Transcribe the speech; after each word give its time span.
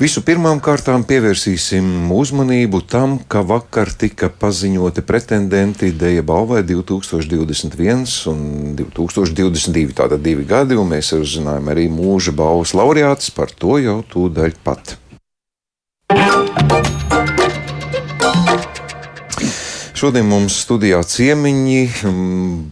Visu 0.00 0.22
pirmām 0.24 0.62
kārtām 0.64 1.02
pievērsīsim 1.04 2.08
uzmanību 2.16 2.78
tam, 2.88 3.18
ka 3.28 3.42
vakar 3.44 3.90
tika 4.00 4.30
paziņoti 4.32 5.04
pretendenti 5.04 5.90
Deja 5.92 6.22
balvai 6.24 6.62
2021 6.64 8.14
un 8.32 8.40
2022. 8.78 9.92
Tātad 10.00 10.24
divi 10.24 10.48
gadi, 10.48 10.80
un 10.80 10.88
mēs 10.94 11.12
uzzinājām 11.18 11.68
arī 11.74 11.84
mūža 11.92 12.32
balvas 12.32 12.72
laureātus 12.72 13.28
par 13.36 13.52
to 13.52 13.76
jau 13.84 14.00
tūdaļ 14.16 14.56
pat. 14.64 14.96
Šodien 20.00 20.24
mums 20.24 20.54
studijā 20.62 20.96
ciemiņi, 21.04 22.06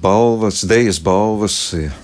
balvas, 0.01 0.63
dejas 0.65 0.97
balvas, 1.05 1.57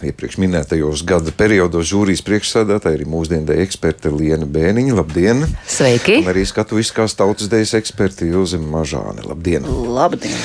iepriekš 0.05 0.37
minētajos 0.43 1.01
gada 1.09 1.33
periodos 1.33 1.87
žūrijas 1.89 2.21
priekšsēdētāji, 2.27 2.99
arī 2.99 3.07
mūsdienu 3.09 3.49
deja 3.49 3.65
eksperte 3.65 4.13
Liena 4.13 4.45
Bēniņa. 4.45 4.99
Labdien! 4.99 5.47
Sveiki! 5.65 6.19
Un 6.21 6.29
arī 6.29 6.45
skatu 6.45 6.77
viskās 6.77 7.17
tautas 7.17 7.49
dejas 7.49 7.73
eksperti 7.79 8.29
Ilze 8.35 8.61
Mažāne. 8.61 9.25
Labdien! 9.25 9.65
Labdien! 9.97 10.37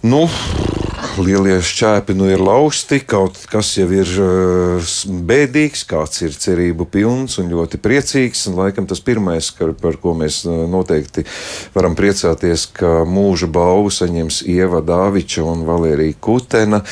Nu, 0.00 0.24
lielie 1.20 1.58
šķēpi 1.64 2.14
nu 2.16 2.28
ir 2.30 2.40
lausti, 2.42 3.00
kaut 3.04 3.36
kas 3.50 3.74
jau 3.76 3.88
ir 3.92 4.08
uh, 4.22 4.92
bēdīgs, 5.28 5.84
kāds 5.88 6.22
ir 6.24 6.36
cerību 6.36 6.86
pilns 6.92 7.38
un 7.42 7.50
ļoti 7.52 7.80
priecīgs. 7.82 8.46
Un, 8.48 8.56
laikam 8.60 8.88
tas 8.88 9.02
pirmais, 9.04 9.50
ka, 9.56 9.72
par 9.78 9.98
ko 10.00 10.14
mēs 10.18 10.42
uh, 10.46 10.64
noteikti 10.70 11.26
varam 11.74 11.96
priecāties, 11.98 12.66
ka 12.78 13.02
mūža 13.08 13.50
balvu 13.52 13.92
saņems 13.92 14.42
Ieva 14.52 14.82
Dāviča 14.84 15.44
un 15.44 15.66
Valērija 15.68 16.18
Kutena. 16.22 16.82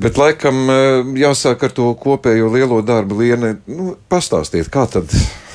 Bet, 0.00 0.20
laikam, 0.20 0.64
uh, 0.66 1.14
jāsāk 1.20 1.68
ar 1.68 1.76
to 1.76 1.90
kopējo 2.00 2.52
lielo 2.52 2.80
darbu, 2.84 3.22
Liene. 3.22 3.56
Nu, 3.70 3.94
pastāstiet, 4.12 4.68
kā 4.72 4.86
tad 4.90 5.12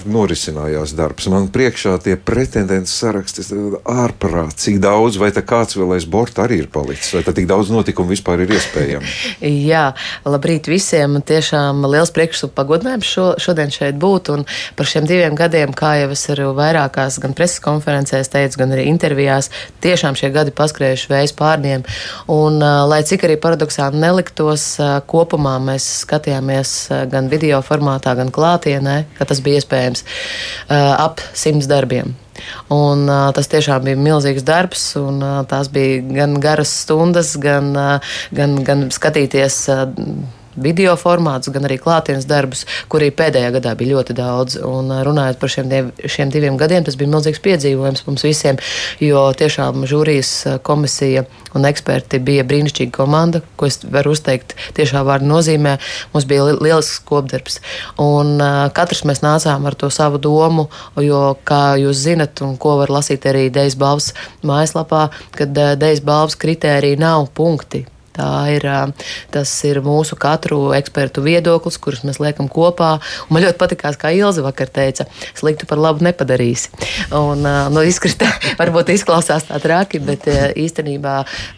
norisinājās 0.09 0.93
darbs. 0.97 1.27
Man 1.31 1.47
priekšā 1.53 1.95
tie 2.03 2.15
pretendentu 2.17 2.91
saraksti 2.91 3.45
ārprāt, 3.89 4.57
cik 4.61 4.79
daudz, 4.83 5.19
vai 5.21 5.31
kāds 5.35 5.77
vēl 5.77 5.95
aiz 5.97 6.07
borta 6.09 6.45
arī 6.45 6.61
ir 6.63 6.69
palicis, 6.73 7.13
vai 7.15 7.23
tik 7.25 7.47
daudz 7.49 7.71
notikumu 7.73 8.13
vispār 8.13 8.45
ir 8.45 8.53
iespējams. 8.55 9.15
Jā, 9.71 9.87
labrīt 10.27 10.69
visiem. 10.71 11.19
Tiešām 11.25 11.85
liels 11.89 12.13
prieks 12.15 12.45
un 12.47 12.53
pagodinājums 12.55 13.11
šo, 13.15 13.27
šodien 13.41 13.73
šeit 13.73 13.99
būt. 14.01 14.31
Un 14.35 14.45
par 14.77 14.89
šiem 14.89 15.07
diviem 15.09 15.37
gadiem, 15.37 15.73
kā 15.75 15.95
jau 16.01 16.11
es 16.15 16.25
arī 16.33 16.47
vairākās 16.57 17.19
gan 17.23 17.35
preses 17.37 17.61
konferencēs 17.63 18.31
teicu, 18.33 18.61
gan 18.61 18.75
arī 18.75 18.87
intervijās, 18.91 19.51
tiešām 19.83 20.17
šie 20.19 20.31
gadi 20.35 20.53
paskrējuši 20.55 21.11
vējas 21.11 21.35
pārniem. 21.37 21.85
Un, 22.31 22.59
lai 22.89 23.01
cik 23.07 23.27
arī 23.27 23.37
paradoxāli 23.41 23.99
neliktos, 24.01 24.67
kopumā 25.09 25.57
mēs 25.63 25.87
skatījāmies 26.03 26.75
gan 27.11 27.29
video 27.31 27.61
formātā, 27.65 28.15
gan 28.17 28.31
klātienē, 28.33 28.97
ka 29.19 29.27
tas 29.29 29.41
bija 29.45 29.61
iespējams 29.61 29.94
iespējams 29.95 31.01
ap 31.05 31.21
simts 31.33 31.67
darbiem. 31.67 32.15
Un, 32.69 33.05
uh, 33.07 33.31
tas 33.33 33.47
tiešām 33.47 33.85
bija 33.85 33.97
milzīgs 33.97 34.43
darbs, 34.45 34.95
un 34.99 35.21
uh, 35.23 35.43
tās 35.47 35.69
bija 35.71 36.01
gan 36.03 36.35
garas 36.43 36.73
stundas, 36.83 37.35
gan, 37.41 37.71
uh, 37.77 38.17
gan, 38.35 38.57
gan 38.65 38.89
skatīties. 38.91 39.61
Uh, 39.71 39.85
video 40.55 40.95
formātus, 40.99 41.51
gan 41.53 41.67
arī 41.67 41.77
klātienes 41.81 42.27
darbus, 42.29 42.65
kurī 42.91 43.11
pēdējā 43.15 43.51
gadā 43.57 43.75
bija 43.77 43.95
ļoti 43.95 44.17
daudz. 44.17 44.59
Un 44.65 44.91
runājot 45.07 45.39
par 45.41 45.51
šiem, 45.51 45.71
diev, 45.71 45.91
šiem 46.01 46.33
diviem 46.33 46.59
gadiem, 46.59 46.85
tas 46.85 46.97
bija 46.99 47.11
milzīgs 47.11 47.41
piedzīvojums 47.45 48.05
mums 48.07 48.25
visiem, 48.25 48.59
jo 49.03 49.25
tiešām 49.37 49.85
žūrijas 49.89 50.61
komisija 50.65 51.25
un 51.55 51.65
eksperti 51.67 52.19
bija 52.23 52.43
brīnišķīga 52.47 52.93
komanda, 52.95 53.41
ko 53.55 53.69
es 53.69 53.79
varu 53.83 54.13
uzteikt 54.15 54.55
tiešā 54.77 55.05
vārda 55.07 55.27
nozīmē. 55.29 55.77
Mums 56.13 56.27
bija 56.29 56.49
li 56.49 56.57
lielisks 56.59 57.01
kopdarbs. 57.07 57.61
Un 58.01 58.35
uh, 58.39 58.65
katrs 58.75 59.05
mēs 59.07 59.23
nācām 59.25 59.67
ar 59.67 59.79
to 59.79 59.89
savu 59.93 60.19
domu, 60.21 60.67
jo, 61.01 61.23
kā 61.47 61.77
jūs 61.81 62.03
zinat, 62.05 62.43
un 62.45 62.59
ko 62.61 62.77
var 62.81 62.93
lasīt 62.99 63.27
arī 63.31 63.47
Dejas 63.53 63.79
balvas 63.79 64.11
mājaslapā, 64.45 65.07
kad 65.37 65.55
uh, 65.55 65.75
Dejas 65.79 66.03
balvas 66.05 66.39
kritērija 66.39 66.99
nav 67.01 67.29
punkti 67.35 67.85
Tā 68.15 68.29
ir, 68.53 68.65
tas 69.33 69.51
ir 69.67 69.81
mūsu 69.83 70.17
katru 70.19 70.71
ekspertu 70.77 71.23
viedoklis, 71.25 71.77
kurus 71.81 72.05
mēs 72.07 72.21
liekam 72.23 72.47
kopā. 72.51 72.95
Un 73.27 73.35
man 73.35 73.43
ļoti 73.45 73.59
patīkās, 73.59 73.99
kā 73.99 74.13
Ilza 74.15 74.45
vakar 74.45 74.71
teica, 74.71 75.07
sliktu 75.35 75.67
par 75.69 75.81
labu 75.81 76.05
nepadarīsi. 76.07 76.71
Un, 77.15 77.43
nu, 77.43 77.83
izkrita, 77.87 78.29
varbūt 78.61 78.93
izklausās 78.95 79.49
tā 79.49 79.59
traki, 79.63 79.99
bet 80.03 80.29
īstenībā 80.55 81.17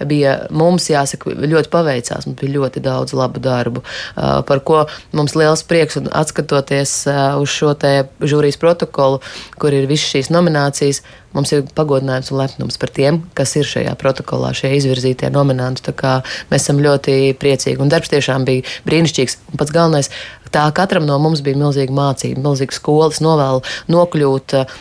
bija 0.09 0.39
mums 0.49 0.89
jāsaka, 0.89 1.35
ļoti 1.37 1.73
paveicās. 1.73 2.27
Mums 2.29 2.39
bija 2.41 2.55
ļoti 2.57 2.83
daudz 2.85 3.13
labu 3.17 3.43
darbu, 3.43 3.85
par 4.15 4.63
ko 4.65 4.85
mums 5.17 5.37
liels 5.37 5.63
prieks 5.67 5.99
un 6.01 6.09
atskatoties 6.09 6.97
uz 7.41 7.53
šo 7.53 7.73
te 7.77 7.93
žūrijas 8.21 8.59
protokolu, 8.61 9.21
kur 9.61 9.75
ir 9.75 9.89
visas 9.89 10.09
šīs 10.15 10.33
nominācijas 10.33 11.03
mums 11.35 11.51
ir 11.55 11.65
pagodinājums 11.77 12.31
un 12.31 12.39
lepnums 12.41 12.79
par 12.81 12.91
tiem, 12.93 13.19
kas 13.37 13.55
ir 13.59 13.67
šajā 13.67 13.93
protokolā, 13.99 14.53
šie 14.57 14.73
izvirzītie 14.77 15.29
nominanti. 15.33 15.93
Mēs 16.51 16.63
esam 16.63 16.81
ļoti 16.83 17.35
priecīgi. 17.41 17.79
Un 17.83 17.91
darbs 17.91 18.11
tiešām 18.13 18.47
bija 18.47 18.65
brīnišķīgs. 18.87 19.37
Un 19.51 19.61
pats 19.61 19.75
galvenais, 19.75 20.11
tā 20.53 20.65
katram 20.75 21.07
no 21.07 21.17
mums 21.21 21.43
bija 21.45 21.59
milzīga 21.59 21.93
mācība, 21.93 22.43
milzīga 22.43 22.75
skolas 22.77 23.21
novēlu 23.23 23.63
nokļūt 23.93 24.57
eh, 24.61 24.77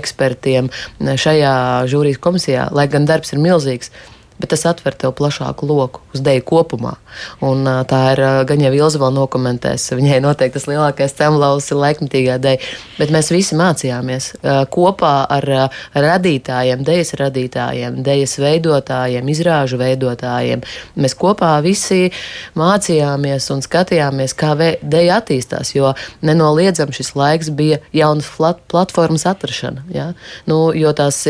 ekspertiem 0.00 0.70
eh, 0.70 1.16
šajā 1.16 1.54
žūrijas 1.90 2.22
komisijā, 2.22 2.68
lai 2.72 2.88
gan 2.92 3.08
darbs 3.08 3.34
ir 3.34 3.42
milzīgs 3.42 3.92
bet 4.36 4.52
tas 4.52 4.66
atver 4.68 4.96
tev 4.98 5.14
plašāku 5.16 5.68
loku 5.68 6.02
uz 6.16 6.22
dēļu 6.24 6.44
kopumā. 6.48 6.96
Un, 7.44 7.64
tā 7.88 8.00
ir 8.14 8.22
gan 8.48 8.62
jau 8.64 8.72
Ilza 8.76 9.00
vēl 9.00 9.14
nokomentēs. 9.16 9.88
Viņai 9.96 10.18
noteikti 10.24 10.56
tas 10.58 10.66
lielākais 10.68 11.14
cemlaus 11.16 11.68
ir 11.70 11.80
laikmatīgā 11.80 12.36
dēļa, 12.42 12.72
bet 12.98 13.12
mēs 13.14 13.30
visi 13.32 13.56
mācījāmies 13.58 14.30
kopā 14.72 15.14
ar 15.36 15.48
radītājiem, 15.94 16.84
dēļas 16.86 17.14
radītājiem, 17.20 18.00
dēļas 18.06 18.36
veidotājiem, 18.42 19.30
izrāžu 19.32 19.80
veidotājiem. 19.80 20.64
Mēs 21.00 21.16
kopā 21.18 21.54
visi 21.64 22.10
mācījāmies 22.58 23.48
un 23.54 23.64
skatījāmies, 23.64 24.36
kā 24.36 24.54
dēļa 24.56 25.20
attīstās, 25.20 25.72
jo 25.76 25.94
nenoliedzam 26.26 26.92
šis 26.96 27.14
laiks 27.18 27.52
bija 27.56 27.80
jaunas 27.96 28.28
platformas 28.70 29.26
atrašana. 29.28 29.86
Ja? 29.92 30.10
Nu, 30.48 30.70
jo 30.76 30.92
tās 30.96 31.24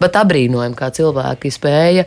pat 0.00 0.22
abrīnojam, 0.22 0.74
kā 0.78 0.90
cilvēki 0.94 1.52
spēja 1.54 2.06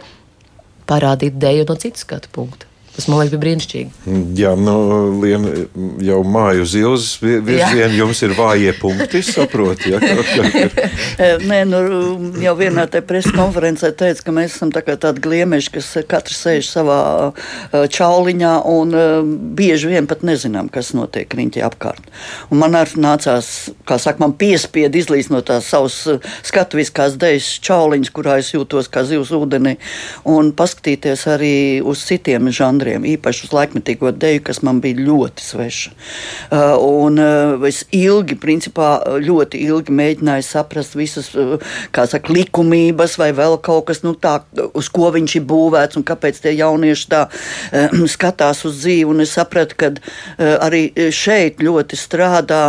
parādīt 0.89 1.37
dēļu 1.41 1.69
no 1.69 1.77
citas 1.79 2.05
skatu 2.07 2.33
punkta. 2.35 2.68
Tas 2.99 3.05
man 3.07 3.21
liekas, 3.21 3.31
bija 3.31 3.39
brīnišķīgi. 3.45 4.15
Jā, 4.35 4.49
nu, 4.59 4.73
Lien, 5.21 5.45
jau 6.03 6.17
māju 6.27 6.65
ielas 6.75 7.05
virzienā 7.23 7.93
jums 7.95 8.19
ir 8.27 8.33
vājie 8.35 8.73
punkti, 8.75 9.21
saprotu. 9.23 9.93
Ja? 9.93 10.01
Nē, 11.49 11.61
nu, 11.69 11.79
jau 12.43 12.53
vienā 12.59 12.83
te 12.91 12.99
preses 12.99 13.31
konferencē 13.31 13.93
teica, 13.95 14.25
ka 14.25 14.33
mēs 14.35 14.57
esam 14.57 14.73
tā 14.75 14.83
tādi 14.83 15.23
gliemeži, 15.23 15.71
kas 15.77 15.93
katrs 16.11 16.41
sēž 16.43 16.67
savā 16.73 16.97
čauliņā 17.71 18.51
un 18.67 18.91
bieži 19.55 19.93
vien 19.93 20.11
pat 20.11 20.27
nezinām, 20.27 20.67
kas 20.67 20.91
notiek 20.91 21.31
riņķī 21.39 21.63
apkārt. 21.69 22.11
Un 22.51 22.59
man 22.65 22.75
arī 22.81 22.99
nācās, 22.99 23.69
kā 23.87 23.95
saka, 23.95 24.25
man 24.25 24.35
piespiedu 24.35 24.99
izlīst 24.99 25.31
no 25.31 25.39
tās 25.39 25.71
savas 25.71 26.01
skatuviskās 26.51 27.15
dejas 27.15 27.47
čauliņas, 27.63 28.11
kurā 28.11 28.41
es 28.43 28.51
jūtos 28.57 28.91
kā 28.91 29.07
zivs 29.07 29.31
ūdenī, 29.39 29.77
un 30.27 30.51
paskatīties 30.51 31.27
arī 31.31 31.55
uz 31.79 32.03
citiem 32.11 32.51
žanriem 32.51 32.88
žanriem, 32.89 33.05
īpaši 33.15 33.47
uz 33.47 33.53
laikmetīgo 33.53 34.11
deju, 34.11 34.41
kas 34.43 34.61
man 34.63 34.79
bija 34.81 34.97
ļoti 34.97 35.43
sveša. 35.43 35.91
Uh, 36.49 36.77
un 36.79 37.19
uh, 37.19 37.67
es 37.67 37.85
ilgi, 37.91 38.35
principā, 38.39 38.99
ļoti 39.21 39.61
ilgi 39.65 39.93
mēģināju 39.93 40.45
saprast 40.45 40.95
visas, 40.95 41.31
uh, 41.35 41.59
kā 41.91 42.07
saka, 42.07 42.33
likumības 42.33 43.17
vai 43.19 43.31
vēl 43.33 43.59
kaut 43.61 43.87
kas 43.89 44.03
nu, 44.03 44.15
tā, 44.15 44.41
uz 44.73 44.89
ko 44.89 45.11
viņš 45.11 45.35
ir 45.39 45.45
būvēts 45.45 45.99
un 45.99 46.03
kāpēc 46.03 46.41
tie 46.41 46.55
jaunieši 46.57 47.09
tā 47.09 47.27
skatās 48.15 48.65
uz 48.65 48.81
dzīvi. 48.81 49.07
Un 49.09 49.21
es 49.21 49.33
sapratu, 49.37 49.77
ka 49.79 49.93
arī 50.39 50.89
šeit 51.13 51.61
ļoti 51.63 51.97
strādā 51.97 52.63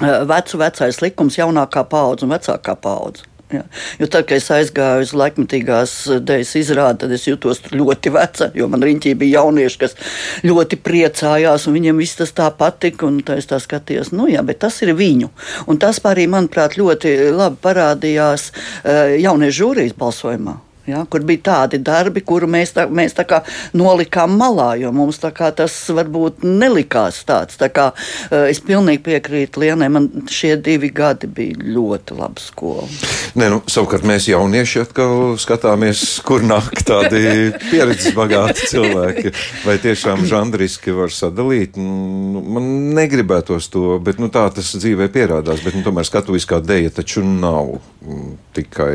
vecu 0.00 0.60
vecais 0.60 1.00
likums, 1.00 1.38
jaunākā 1.38 1.86
paudze 1.88 2.26
un 2.26 2.34
vecākā 2.34 2.76
paudze. 2.80 3.35
Ja. 3.52 3.62
Jo 3.98 4.08
tad, 4.10 4.24
kad 4.26 4.40
es 4.40 4.48
aizgāju 4.50 5.04
uz 5.04 5.12
laikmatīgās 5.14 5.92
dēļas 6.26 6.54
izrādi, 6.58 6.98
tad 7.04 7.12
es 7.14 7.28
jutos 7.28 7.60
ļoti 7.70 8.10
veca, 8.16 8.48
jo 8.58 8.66
man 8.72 8.82
riņķī 8.82 9.12
bija 9.20 9.44
jaunieši, 9.44 9.78
kas 9.84 9.94
ļoti 10.42 10.80
priecājās, 10.82 11.68
un 11.68 11.76
viņiem 11.78 12.02
viss 12.02 12.18
tas 12.18 12.34
tā 12.34 12.48
patika, 12.50 13.06
un 13.06 13.20
tā 13.22 13.38
es 13.38 13.46
tā 13.46 13.60
skatījos, 13.62 14.10
nu 14.10 14.26
jā, 14.32 14.42
bet 14.46 14.64
tas 14.66 14.80
ir 14.82 14.96
viņu. 14.98 15.30
Un 15.70 15.78
tas 15.78 16.02
arī, 16.10 16.26
manuprāt, 16.30 16.74
ļoti 16.80 17.14
labi 17.36 17.62
parādījās 17.62 18.50
uh, 18.50 19.14
jauniešu 19.14 19.60
žūrijas 19.62 19.94
balsojumā. 20.00 20.58
Ja, 20.86 21.02
kur 21.10 21.24
bija 21.26 21.42
tādi 21.48 21.80
darbi, 21.82 22.22
kuru 22.22 22.46
mēs 22.50 22.70
tā, 22.76 22.84
mēs 22.86 23.16
tā 23.16 23.24
kā 23.26 23.40
nolikām 23.74 24.36
malā, 24.38 24.68
jo 24.78 24.92
mums 24.94 25.18
tas 25.18 25.74
varbūt 25.90 26.44
nelikās 26.46 27.18
tāds. 27.26 27.58
Tā 27.58 27.68
kā, 27.74 27.88
uh, 27.90 28.44
es 28.46 28.60
pilnīgi 28.62 29.02
piekrītu 29.08 29.64
Lienai, 29.64 29.88
man 29.90 30.06
šie 30.30 30.54
divi 30.62 30.92
gadi 30.94 31.26
bija 31.26 31.58
ļoti 31.58 32.18
laba 32.20 32.42
skola. 32.42 32.86
Nē, 33.34 33.50
nu, 33.50 33.60
savukārt 33.70 34.06
mēs 34.06 34.28
jaunieši 34.30 34.84
atkal 34.84 35.34
skatāmies, 35.42 36.04
kur 36.26 36.46
nāk 36.46 36.78
tādi 36.86 37.50
pieredzes 37.70 38.14
bagāti 38.16 38.70
cilvēki. 38.70 39.34
Vai 39.66 39.78
tiešām 39.82 40.22
žanriski 40.30 40.94
var 40.94 41.10
sadalīt? 41.14 41.80
Nu, 41.80 42.44
man 42.46 42.70
negribētos 42.96 43.72
to, 43.74 43.98
bet 43.98 44.22
nu, 44.22 44.30
tā 44.30 44.46
tas 44.54 44.70
dzīvē 44.78 45.10
pierādās. 45.10 45.66
Bet, 45.66 45.74
nu, 45.74 45.82
tomēr 45.86 46.06
skatuviskā 46.06 46.62
dēļa 46.62 46.94
taču 47.00 47.26
nav 47.26 47.80
mm, 48.06 48.36
tikai 48.56 48.94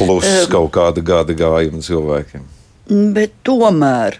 plus 0.00 0.26
kaut 0.50 0.72
kāda 0.80 1.04
gada 1.04 1.36
gājuma 1.36 1.84
cilvēkiem. 1.84 2.48
Bet 3.14 3.36
tomēr, 3.46 4.18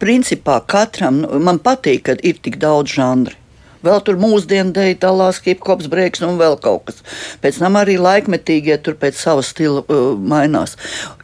principā, 0.00 0.62
katram 0.64 1.20
nu, 1.20 1.38
man 1.42 1.60
patīk, 1.60 2.06
ka 2.08 2.16
ir 2.24 2.40
tik 2.40 2.58
daudz 2.62 2.94
žanru. 2.96 3.36
Vēl 3.82 3.98
tur 4.06 4.14
mūsdienu 4.22 4.70
dēļ 4.76 4.92
dalās 5.02 5.40
hip-hops, 5.42 5.88
brēks 5.90 6.22
un 6.22 6.36
vēl 6.38 6.54
kaut 6.62 6.86
kas. 6.86 7.00
Pēc 7.42 7.58
tam 7.58 7.80
arī 7.80 7.96
laikmetīgie 7.98 8.76
tur 8.78 8.94
pēc 8.94 9.18
sava 9.18 9.42
stila 9.42 9.82
uh, 9.82 10.12
mainās. 10.14 10.76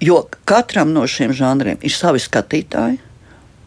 Jo 0.03 0.25
katram 0.49 0.91
no 0.91 1.07
šiem 1.07 1.31
žanriem 1.39 1.79
ir 1.87 1.95
savi 1.95 2.19
skatītāji 2.19 2.99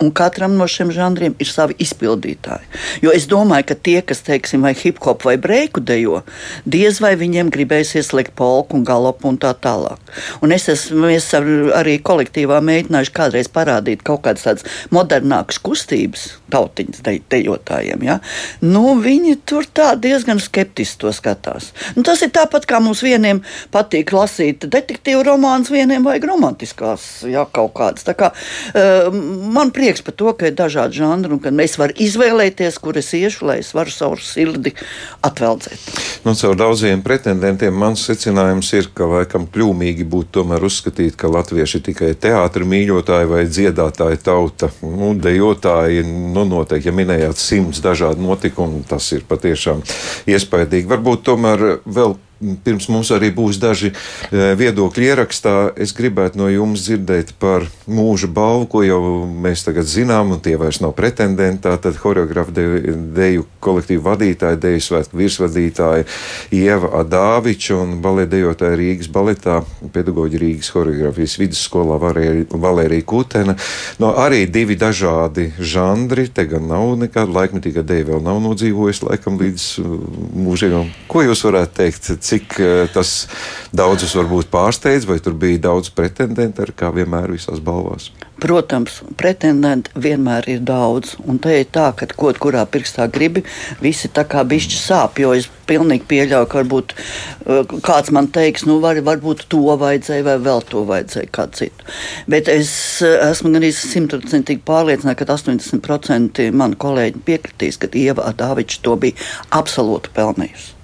un 0.01 0.12
katram 0.15 0.57
no 0.57 0.68
šiem 0.69 0.92
žanriem 0.94 1.36
ir 1.39 1.50
savi 1.50 1.77
izpildītāji. 1.83 2.68
Jo 3.06 3.13
es 3.15 3.27
domāju, 3.31 3.69
ka 3.71 3.77
tie, 3.77 4.00
kas, 4.06 4.24
teiksim, 4.27 4.65
vai 4.65 4.74
hip 4.77 5.01
hop 5.06 5.25
vai 5.27 5.38
breiku 5.42 5.83
dejo, 5.83 6.24
diez 6.65 7.01
vai 7.03 7.13
viņiem 7.19 7.51
gribēsies 7.53 8.12
likt 8.18 8.36
polku 8.38 8.80
un 8.80 8.86
galopu 8.88 9.30
un 9.30 9.39
tā 9.42 9.53
tālāk. 9.53 10.00
Un 10.42 10.53
es 10.56 10.68
esmu 10.71 11.12
ar, 11.12 11.50
arī 11.81 11.98
kolektīvā 12.03 12.62
mēģinājuši 12.65 13.15
kādreiz 13.15 13.51
parādīt 13.51 14.06
kaut 14.07 14.24
kādas 14.25 14.48
tādas 14.48 14.68
modernākas 14.94 15.62
kustības 15.62 16.27
tautiņas 16.51 17.03
de, 17.06 17.18
dejotājiem. 17.31 18.06
Ja? 18.06 18.18
Nu, 18.63 18.95
viņi 19.01 19.38
tur 19.48 19.68
tā 19.68 19.94
diezgan 20.00 20.42
skeptiski 20.42 21.01
to 21.01 21.13
skatās. 21.15 21.71
Nu, 21.95 22.03
tas 22.07 22.24
ir 22.25 22.33
tāpat 22.36 22.68
kā 22.69 22.81
mums 22.83 23.03
vieniem 23.06 23.42
patīk 23.74 24.13
lasīt 24.15 24.65
detektīvu 24.71 25.24
romānus, 25.27 25.71
vieniem 25.74 26.06
vajag 26.07 26.27
romantiskās 26.31 27.07
ja, 27.30 27.45
kaut 27.45 27.74
kādas. 27.77 28.06
Tā 28.07 28.15
kā, 28.18 28.31
uh, 28.31 29.12
man 29.56 29.71
prieks 29.75 29.90
prieks 29.91 30.05
par 30.07 30.15
to, 30.15 30.31
ka 30.31 30.47
ir 30.47 30.55
dažādi 30.55 31.01
žanri 31.01 31.35
un 31.35 31.39
ka 31.43 31.51
mēs 31.51 31.75
varam 31.75 31.97
izvēlēties, 31.99 32.77
kur 32.79 32.95
es 32.95 33.11
iešu, 33.11 33.43
lai 33.49 33.57
es 33.59 33.73
varu 33.75 33.91
savu 33.91 34.15
sirdi 34.23 34.71
atveldzēt. 35.19 35.81
Nu, 36.23 36.31
caur 36.38 36.55
daudziem 36.55 37.03
pretendentiem 37.03 37.75
mans 37.75 38.05
secinājums 38.07 38.71
ir, 38.77 38.88
ka 38.95 39.09
laikam 39.09 39.49
kļūmīgi 39.51 40.07
būtu 40.07 40.39
tomēr 40.39 40.63
uzskatīt, 40.63 41.17
ka 41.19 41.27
latvieši 41.27 41.81
ir 41.81 41.85
tikai 41.89 42.13
teātris 42.15 42.71
mīļotāji 42.71 43.31
vai 43.33 43.43
dziedātāji 43.49 44.23
tauta. 44.23 44.71
Nu, 44.81 45.11
dejotāji, 45.19 46.05
nu, 46.07 46.47
noteikti, 46.47 46.88
ja 46.88 46.95
minējāt 46.95 47.41
simts 47.41 47.83
dažādu 47.83 48.23
notikumu, 48.23 48.85
tas 48.88 49.11
ir 49.11 49.27
patiešām 49.27 49.83
iespaidīgi. 50.31 50.88
Varbūt 50.88 51.27
tomēr 51.27 51.67
vēl 51.83 52.15
pirms 52.65 52.89
mums 52.91 53.11
arī 53.13 53.31
būs 53.35 53.59
daži 53.61 53.91
e, 53.91 54.51
viedokļi 54.59 55.09
ierakstā. 55.11 55.55
Es 55.81 55.93
gribētu 55.97 56.41
no 56.41 56.49
jums 56.51 56.85
dzirdēt 56.88 57.35
par 57.41 57.67
mūža 57.88 58.29
balvu, 58.31 58.67
ko 58.71 58.83
jau 58.85 59.01
mēs 59.25 59.65
tagad 59.67 59.89
zinām, 59.89 60.33
un 60.35 60.41
tie 60.43 60.57
vairs 60.59 60.81
nav 60.83 60.95
pretendenti. 60.97 61.63
Tad 61.81 61.97
choreogrāfa 62.01 62.53
deju, 62.55 62.95
deju 63.15 63.45
kolektīvu 63.63 64.03
vadītāja, 64.05 64.59
deju 64.61 64.81
svētku 64.83 65.19
virsvadītāja 65.21 66.07
Ieva 66.55 66.91
Adāviča 67.01 67.77
un 67.79 67.99
baletdejotāja 68.03 68.79
Rīgas 68.79 69.11
baletā, 69.13 69.61
pedagoģa 69.93 70.41
Rīgas 70.41 70.71
choreogrāfijas 70.73 71.38
vidusskolā 71.41 71.99
Valērija 72.01 73.07
Kutena. 73.07 73.55
No 74.01 74.13
arī 74.19 74.43
divi 74.49 74.77
dažādi 74.79 75.51
žanri, 75.59 76.27
te 76.33 76.47
gan 76.49 76.67
nav 76.71 76.95
nekāda 77.01 77.35
laikmetīga 77.38 77.85
deja 77.88 78.09
vēl 78.11 78.23
nav 78.25 78.41
nodzīvojusi 78.43 79.07
laikam 79.07 79.39
līdz 79.41 79.67
uh, 79.81 79.95
mūžiem. 80.45 80.91
Ko 81.11 81.23
jūs 81.25 81.43
varētu 81.47 81.77
teikt? 81.81 82.11
Cik 82.31 82.57
eh, 82.59 82.87
tas 82.93 83.27
daudzus 83.75 84.15
varbūt 84.17 84.51
pārsteidz, 84.53 85.07
vai 85.09 85.19
tur 85.23 85.37
bija 85.39 85.67
daudz 85.69 85.91
pretendentu, 85.95 86.65
kā 86.77 86.91
vienmēr 86.95 87.33
visās 87.35 87.61
balvās? 87.63 88.09
Protams, 88.41 89.01
pretendentu 89.19 89.91
vienmēr 90.01 90.47
ir 90.49 90.61
daudz, 90.65 91.13
un 91.29 91.37
te 91.41 91.59
ir 91.59 91.67
tā, 91.69 91.91
ka 91.93 92.07
kaut 92.09 92.39
kurā 92.41 92.63
pirkstā 92.65 93.05
gribi, 93.13 93.43
visi 93.83 94.09
tā 94.09 94.23
kā 94.25 94.41
bišķi 94.47 94.79
sāp, 94.81 95.21
jo 95.21 95.35
es 95.37 95.45
pilnīgi 95.69 96.07
pieļauju, 96.09 96.49
ka 96.49 96.61
varbūt 96.61 96.95
eh, 96.97 97.75
kāds 97.85 98.13
man 98.15 98.31
teiks, 98.33 98.65
nu 98.69 98.79
var, 98.83 98.97
varbūt 99.05 99.45
to 99.51 99.61
vajadzēja 99.83 100.25
vai 100.31 100.37
vēl 100.47 100.65
to 100.71 100.83
vajadzēja 100.89 101.31
kā 101.37 101.47
citu. 101.57 101.87
Bet 102.31 102.49
es 102.51 102.73
eh, 103.05 103.19
esmu 103.29 103.53
arī 103.61 103.71
simtprocentīgi 103.77 104.65
pārliecināta, 104.67 105.21
ka 105.21 105.37
80% 105.37 106.49
mani 106.57 106.81
kolēģi 106.81 107.25
piekritīs, 107.29 107.81
ka 107.81 107.91
Ieva 107.93 108.33
Dāviča 108.37 108.81
to 108.85 108.97
bija 109.05 109.31
absolūti 109.61 110.13
pelnījusi. 110.17 110.80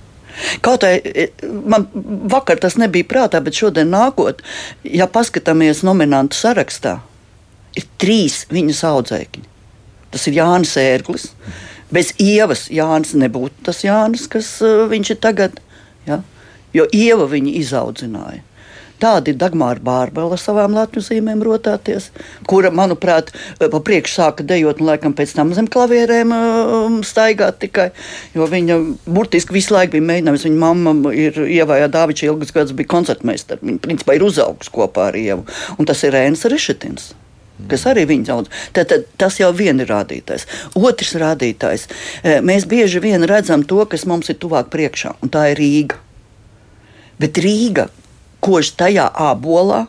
Kaut 0.66 0.86
arī 0.86 1.14
e, 1.14 1.28
man 1.66 1.88
vakar 2.30 2.60
tas 2.62 2.78
nebija 2.78 3.08
prātā, 3.10 3.42
bet 3.44 3.58
šodien 3.58 3.90
nākot, 3.94 4.44
ja 4.86 5.08
paskatāmies 5.10 5.84
nominantu 5.88 6.38
sarakstā, 6.38 6.98
ir 7.78 7.88
trīs 8.02 8.44
viņas 8.52 8.84
audzēkņi. 8.92 9.46
Tas 10.14 10.28
ir 10.30 10.38
Jānis 10.40 10.76
Ērglis. 10.82 11.30
Bez 11.94 12.14
ievas 12.20 12.68
Jānis 12.74 13.14
nebūtu 13.18 13.68
tas 13.68 13.84
Jānis, 13.86 14.28
kas 14.32 14.50
uh, 14.66 14.86
viņš 14.92 15.14
ir 15.14 15.20
tagad. 15.24 15.62
Ja? 16.08 16.22
Jo 16.76 16.88
ieva 16.96 17.28
viņu 17.32 17.54
izaudzināja. 17.62 18.44
Tāda 18.98 19.30
ir 19.30 19.38
Dagmāra 19.38 19.82
Bārbela 19.84 20.38
savām 20.42 20.74
latņu 20.74 21.04
zīmēm 21.06 21.44
rotāties, 21.46 22.10
kura, 22.50 22.72
manuprāt, 22.74 23.30
pa 23.60 23.82
priekšu 23.90 24.16
sāka 24.16 24.46
dejot 24.48 24.82
un 24.82 24.90
laikam 24.90 25.14
pēc 25.18 25.36
tam 25.38 25.54
zem 25.54 25.68
klavierēm 25.70 26.34
um, 26.34 26.98
staigāt 27.06 27.60
tikai, 27.62 27.92
jo 28.34 28.48
viņa 28.50 28.80
burtiski 29.06 29.54
visu 29.54 29.76
laiku 29.76 29.98
bija 29.98 30.08
mēģinājusi. 30.10 30.50
Viņa 30.50 30.64
mamma 30.64 31.14
ir 31.14 31.38
ievājā 31.46 31.92
Dāviča 31.94 32.32
ilgus 32.32 32.56
gadus 32.56 32.74
bija 32.78 32.90
koncertmeistara. 32.96 33.62
Viņa 33.62 33.84
principā 33.86 34.18
ir 34.18 34.26
uzaugusi 34.26 34.74
kopā 34.74 35.12
ar 35.12 35.20
Ievu. 35.20 35.46
Un 35.78 35.90
tas 35.90 36.02
ir 36.08 36.18
Ēns 36.18 36.48
Rišetins 36.50 37.14
kas 37.66 37.88
arī 37.90 38.04
viņa 38.06 38.28
daudz. 38.28 38.52
Tad, 38.76 38.90
tad 38.92 39.06
tas 39.18 39.40
jau 39.42 39.50
vien 39.56 39.82
ir 39.82 39.90
rādītājs. 39.90 40.46
Otrs 40.78 41.16
rādītājs. 41.18 41.88
E, 42.22 42.36
mēs 42.46 42.68
bieži 42.70 43.02
vien 43.02 43.26
redzam 43.26 43.64
to, 43.66 43.80
kas 43.90 44.06
mums 44.10 44.30
ir 44.30 44.38
tuvāk 44.42 44.70
priekšā, 44.74 45.16
un 45.26 45.34
tā 45.34 45.48
ir 45.54 45.62
Rīga. 45.62 45.98
Bet 47.18 47.40
Rīga 47.42 47.88
kož 48.48 48.72
tajā 48.80 49.10
ābolā, 49.28 49.84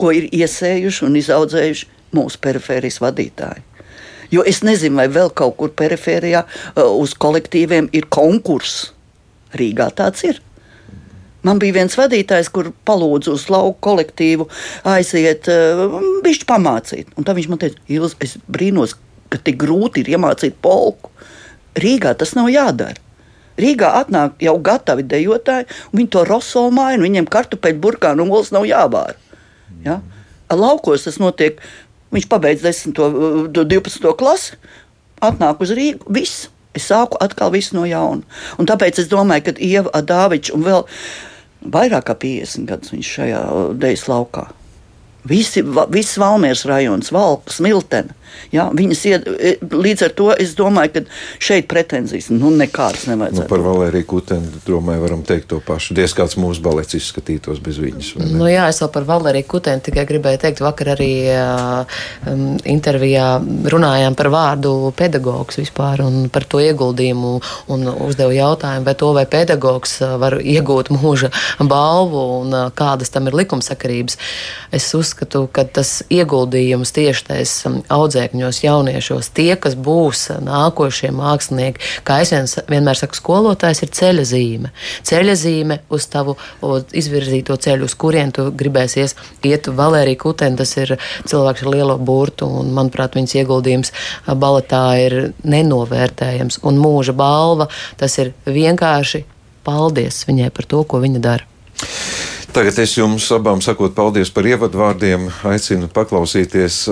ko 0.00 0.12
ir 0.16 0.28
iesējuši 0.32 1.04
un 1.06 1.20
izaudzējuši 1.20 1.88
mūsu 2.16 2.40
perifērijas 2.40 3.00
vadītāji. 3.04 3.64
Jo 4.32 4.42
es 4.48 4.62
nezinu, 4.66 4.98
vai 4.98 5.06
vēl 5.12 5.30
kaut 5.36 5.54
kur 5.60 5.70
perifērijā 5.76 6.42
uh, 6.46 6.88
uz 6.96 7.14
kolektīviem 7.14 7.90
ir 7.94 8.08
konkurss. 8.12 8.90
Rīgā 9.56 9.86
tāds 9.96 10.24
ir. 10.26 10.40
Man 11.46 11.60
bija 11.62 11.76
viens 11.76 11.94
vadītājs, 11.94 12.50
kur 12.50 12.72
palūdzu 12.88 13.36
uz 13.36 13.46
lauku 13.52 13.78
kolektīvu 13.86 14.48
aiziet, 14.90 15.46
viņš 16.26 16.40
uh, 16.42 16.48
pamācīt. 16.48 17.12
Un 17.14 17.26
tad 17.26 17.38
viņš 17.38 17.50
man 17.52 17.62
teica, 17.62 17.78
Ilz, 17.86 18.16
es 18.24 18.34
brīnos, 18.50 18.96
ka 19.30 19.38
tik 19.38 19.60
grūti 19.62 20.02
ir 20.02 20.16
iemācīt 20.16 20.58
polku. 20.62 21.12
Rīgā 21.78 22.16
tas 22.18 22.34
nav 22.34 22.50
jādara. 22.50 22.98
Rīgā 23.60 23.92
atnāk 24.02 24.42
jau 24.44 24.56
gatavi 24.62 25.06
dejotāji, 25.08 25.68
un 25.90 26.00
viņi 26.00 26.10
to 26.12 26.24
roso 26.28 26.66
maina. 26.74 27.02
Viņiem 27.04 27.28
kartupeļu 27.32 27.80
burkānu 27.82 28.26
un 28.26 28.34
olas 28.34 28.52
nav 28.54 28.66
jābāra. 28.68 29.16
Ja? 29.84 30.00
Laukos 30.52 31.06
tas 31.06 31.20
notiek. 31.22 31.62
Viņš 32.14 32.28
pabeidz 32.30 32.62
10. 32.62 33.00
un 33.02 33.48
12. 33.52 34.12
klasi, 34.18 34.58
atnāk 35.24 35.64
uz 35.64 35.72
Rīgu. 35.76 36.06
Viss. 36.12 36.50
Es 36.76 36.90
sāku 36.90 37.16
atkal 37.24 37.48
visu 37.54 37.72
no 37.72 37.86
jauna. 37.88 38.20
Un 38.60 38.68
tāpēc 38.68 39.00
es 39.00 39.08
domāju, 39.08 39.46
ka 39.46 39.54
Ieva 39.64 40.02
Dāviča 40.04 40.52
un 40.52 40.66
vēl 40.66 40.82
vairāk 41.72 42.10
kā 42.10 42.16
50 42.20 42.68
gadus 42.68 42.92
viņš 42.92 43.12
šajā 43.16 43.40
dejas 43.80 44.04
laukā. 44.12 44.44
Visi, 45.28 45.64
viss 45.92 46.20
Valmieras 46.20 46.64
rajons, 46.68 47.12
Valks, 47.14 47.60
Smiltene. 47.60 48.14
Ja, 48.52 48.66
ied, 48.76 49.26
e, 49.26 49.54
līdz 49.60 50.04
ar 50.06 50.12
to 50.16 50.26
es 50.38 50.54
domāju, 50.58 50.92
ka 50.94 51.02
šeit 51.42 51.66
pretenzijas 51.70 52.28
nu, 52.30 52.50
nekādas 52.54 53.06
nevajadzētu. 53.10 53.42
Nu, 53.42 53.50
par 53.50 53.62
Valēriju 53.64 54.08
Kutenu 54.10 54.60
domāju, 54.66 55.02
varam 55.02 55.22
teikt 55.26 55.48
to 55.52 55.60
pašu. 55.64 55.96
Diez 55.96 56.14
kāds 56.16 56.36
mūsu 56.40 56.62
balets 56.64 56.96
izskatītos 56.98 57.60
bez 57.64 57.80
viņas. 57.82 58.12
Nu, 58.22 58.46
jā, 58.50 58.68
es 58.70 58.80
vēl 58.82 58.90
par 58.94 59.06
Valēriju 59.08 59.48
Kutenu 59.50 59.84
tikai 59.86 60.06
gribēju 60.08 60.42
teikt, 60.44 60.62
vakar 60.64 60.92
arī 60.94 61.10
uh, 61.32 61.98
intervijā 62.68 63.26
runājām 63.72 64.18
par 64.18 64.30
vārdu 64.34 64.74
pedagogs 64.96 65.60
vispār 65.60 66.04
un 66.04 66.28
par 66.32 66.46
to 66.46 66.62
ieguldījumu 66.62 67.34
un 67.74 67.88
uzdevu 68.08 68.36
jautājumu, 68.36 68.86
vai 68.86 68.96
to 68.98 69.12
vai 69.16 69.26
pedagogs 69.30 69.98
var 70.20 70.38
iegūt 70.42 70.92
mūža 70.96 71.32
balvu 71.66 72.26
un 72.42 72.60
kādas 72.76 73.12
tam 73.14 73.30
ir 73.30 73.40
likumsakarības. 73.42 74.20
Es 74.76 74.88
uzskatu, 74.94 75.15
uzskatu, 75.16 75.48
ka 75.48 75.64
tas 75.64 76.02
ieguldījums 76.10 76.92
tieši 76.92 77.24
tais 77.24 77.52
um, 77.66 77.80
audzēkņos, 77.88 78.62
jauniešos, 78.64 79.30
tie, 79.32 79.56
kas 79.56 79.74
būs 79.74 80.28
nākošie 80.44 81.10
mākslinieki, 81.10 81.80
kā 82.04 82.20
es 82.20 82.32
vien, 82.32 82.46
vienmēr 82.68 82.96
saku, 82.96 83.16
skolotājs 83.16 83.82
ir 83.82 83.90
ceļa 83.96 84.24
zīme. 84.28 84.72
Ceļa 85.02 85.34
zīme 85.34 85.80
uz 85.88 86.06
tavu 86.06 86.36
izvirzīto 86.92 87.56
ceļu, 87.56 87.88
uz 87.88 87.94
kurien 87.94 88.32
tu 88.32 88.50
gribēsies 88.52 89.16
iet. 89.42 89.66
Valērija 89.66 90.20
Kutena, 90.20 90.56
tas 90.56 90.76
ir 90.76 90.96
cilvēks 91.24 91.64
ar 91.64 91.72
lielo 91.72 91.96
burtu, 91.98 92.46
un, 92.46 92.74
manuprāt, 92.76 93.16
viņas 93.16 93.38
ieguldījums 93.40 93.92
baletā 94.26 94.84
ir 95.00 95.18
nenovērtējams. 95.44 96.60
Un 96.66 96.80
mūža 96.82 97.16
balva, 97.16 97.70
tas 97.96 98.18
ir 98.20 98.34
vienkārši 98.44 99.24
paldies 99.66 100.24
viņai 100.28 100.52
par 100.54 100.68
to, 100.68 100.84
ko 100.84 101.00
viņa 101.02 101.22
dara. 101.24 101.55
Tagad 102.56 102.78
es 102.80 102.94
jums 102.96 103.26
abām 103.36 103.58
sakot 103.60 103.92
paldies 103.92 104.30
par 104.32 104.46
ievadvārdiem. 104.48 105.26
Aicinu 105.44 105.90
paklausīties 105.92 106.86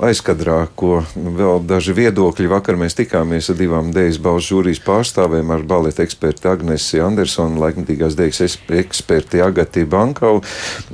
aizkadrā, 0.00 0.62
ko 0.80 1.02
vēl 1.12 1.58
daži 1.68 1.92
viedokļi. 1.98 2.46
Vakar 2.48 2.78
mēs 2.80 2.96
tikāmies 2.96 3.50
ar 3.52 3.58
divām 3.58 3.90
dēļas 3.92 4.16
balss 4.24 4.48
žūrijas 4.48 4.80
pārstāvēm, 4.86 5.52
ar 5.52 5.66
baleta 5.68 6.06
eksperti 6.06 6.48
Agnesi 6.48 7.02
Andersonu, 7.04 7.60
laikmatīgās 7.66 8.16
dēļas 8.16 8.56
eksperti 8.80 9.44
Agati 9.44 9.84
Bankau. 9.84 10.40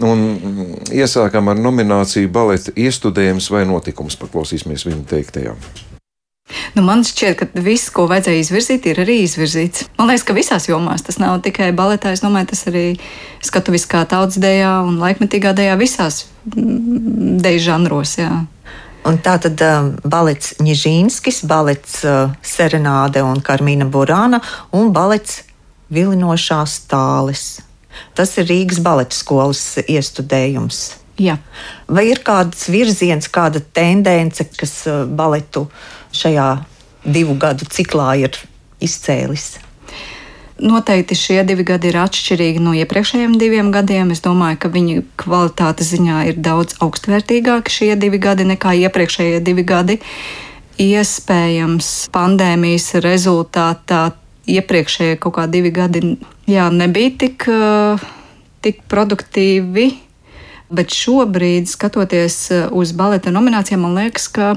Un 0.02 0.26
iesākām 0.90 1.52
ar 1.54 1.62
nomināciju 1.62 2.32
baleta 2.34 2.74
iestudējums 2.74 3.46
vai 3.54 3.62
notikums. 3.70 4.18
Paklausīsimies 4.18 4.88
viņu 4.90 5.06
teiktajām. 5.14 5.62
Nu, 6.74 6.84
man 6.86 7.04
šķiet, 7.06 7.36
ka 7.38 7.62
viss, 7.64 7.90
ko 7.94 8.06
vajadzēja 8.10 8.44
izvirzīt, 8.44 8.86
ir 8.90 9.02
arī 9.04 9.20
izvirzīts. 9.24 9.88
Man 9.98 10.10
liekas, 10.10 10.26
ka 10.26 10.36
visās 10.36 10.68
jomās 10.70 11.04
tas 11.06 11.20
nav 11.22 11.40
tikai 11.44 11.70
baletā. 11.76 12.14
Es 12.14 12.24
domāju, 12.24 12.50
tas 12.52 12.66
arī 12.70 12.86
skatuviskā 13.46 14.04
tautsdejā 14.10 14.72
un 14.86 14.98
laikmetīgā 15.02 15.54
dejā 15.58 15.76
visās 15.80 16.24
mm, 16.54 17.38
deju 17.44 17.66
žanros. 17.70 18.16
Jā. 18.20 18.32
Un 19.08 19.16
tā 19.24 19.38
tad 19.40 19.62
um, 19.64 19.94
balets 20.04 20.58
Nižīnskis, 20.60 21.42
balets 21.48 22.02
uh, 22.04 22.34
Serenāde 22.44 23.22
un 23.24 23.40
Karmīna 23.44 23.88
Burāna 23.88 24.42
un 24.76 24.92
balets 24.92 25.40
Vilinošās 25.90 26.82
tāles. 26.90 27.46
Tas 28.14 28.36
ir 28.38 28.46
Rīgas 28.50 28.78
baleta 28.84 29.16
skolas 29.16 29.62
iestudējums. 29.82 30.82
Jā. 31.20 31.38
Vai 31.88 32.06
ir 32.12 32.20
kāds 32.24 32.68
virziens, 32.72 33.28
kāda 33.32 33.60
tendence, 33.60 34.44
kas 34.56 34.76
uh, 34.88 35.02
baletu 35.08 35.66
šajā 36.16 36.48
divu 37.04 37.36
gadu 37.40 37.66
ciklā 37.70 38.14
ir 38.20 38.36
izcēlis? 38.82 39.58
Noteikti 40.60 41.16
šie 41.16 41.38
divi 41.48 41.64
gadi 41.64 41.88
ir 41.88 41.96
atšķirīgi 42.02 42.60
no 42.60 42.74
iepriekšējiem 42.76 43.38
diviem 43.40 43.70
gadiem. 43.72 44.10
Es 44.12 44.20
domāju, 44.20 44.58
ka 44.60 44.68
viņi 44.72 44.98
kvalitātes 45.20 45.94
ziņā 45.94 46.26
ir 46.32 46.42
daudz 46.44 46.76
augstvērtīgāki 46.84 47.72
šie 47.72 47.94
divi 48.00 48.20
gadi 48.20 48.44
nekā 48.50 48.74
iepriekšējie 48.82 49.40
divi 49.46 49.64
gadi. 49.64 49.96
Iespējams, 50.80 51.88
pandēmijas 52.12 52.92
rezultātā 53.04 54.10
iepriekšējie 54.50 55.16
kaut 55.20 55.38
kādi 55.38 55.58
divi 55.60 55.72
gadi 55.72 56.04
jā, 56.48 56.68
nebija 56.72 57.16
tik, 57.24 57.48
tik 58.64 58.84
produktīvi 58.92 59.88
Bet 60.70 60.94
šobrīd, 60.94 61.66
skatoties 61.66 62.36
eh, 62.54 62.68
uz 62.70 62.94
baleta 62.94 63.32
nominācijām, 63.34 63.82
man 63.82 63.96
liekas, 63.98 64.28
ka 64.30 64.52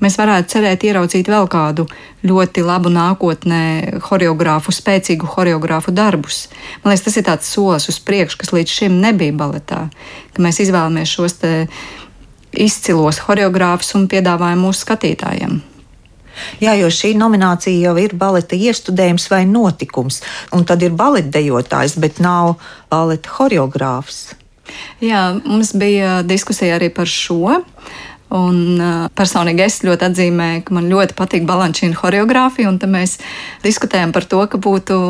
mēs 0.00 0.18
varētu 0.20 0.54
cerēt 0.54 0.84
ieraudzīt 0.88 1.30
vēl 1.30 1.48
kādu 1.50 1.86
ļoti 2.26 2.64
labu 2.66 2.92
nākotnē 2.92 3.62
choreogrāfu, 4.04 4.74
spēcīgu 4.74 5.28
choreogrāfu 5.30 5.94
darbus. 5.94 6.46
Man 6.82 6.92
liekas, 6.92 7.06
tas 7.08 7.18
ir 7.20 7.26
tāds 7.28 7.50
solis 7.52 7.88
uz 7.92 8.00
priekšu, 8.02 8.40
kas 8.40 8.54
līdz 8.56 8.76
šim 8.80 9.00
nebija 9.02 9.36
baletā. 9.36 9.86
Ka 10.34 10.44
mēs 10.44 10.62
izvēlamies 10.66 11.16
šos 11.16 11.40
izcilos 12.50 13.20
choreogrāfus 13.22 13.94
un 13.98 14.08
piedāvājam 14.10 14.64
mūsu 14.66 14.84
skatītājiem. 14.84 15.60
Jā, 16.62 16.74
jo 16.78 16.88
šī 16.92 17.12
nominācija 17.18 17.90
jau 17.90 17.96
ir 18.00 18.14
baleta 18.16 18.56
iestudējums 18.56 19.28
vai 19.32 19.42
notikums, 19.48 20.20
un 20.56 20.64
tad 20.68 20.82
ir 20.86 20.94
baleta 20.96 21.34
dejotājs, 21.36 21.98
bet 22.00 22.20
nav 22.22 22.56
baleta 22.92 23.32
choreogrāfs. 23.36 24.22
Jā, 25.02 25.24
mums 25.44 25.72
bija 25.74 26.20
diskusija 26.26 26.78
arī 26.78 26.90
par 26.94 27.10
šo. 27.10 27.60
Un 28.30 28.78
uh, 28.78 29.08
personīgi 29.18 29.64
es 29.64 29.80
ļoti 29.82 30.06
atzīmēju, 30.06 30.62
ka 30.66 30.76
man 30.76 30.86
ļoti 30.92 31.16
patīk 31.18 31.48
balančīna 31.48 31.98
choreogrāfija, 31.98 32.70
un 32.70 32.78
tad 32.78 32.92
mēs 32.92 33.16
diskutējam 33.64 34.14
par 34.14 34.28
to, 34.30 34.44
ka 34.46 34.60
būtu 34.62 35.00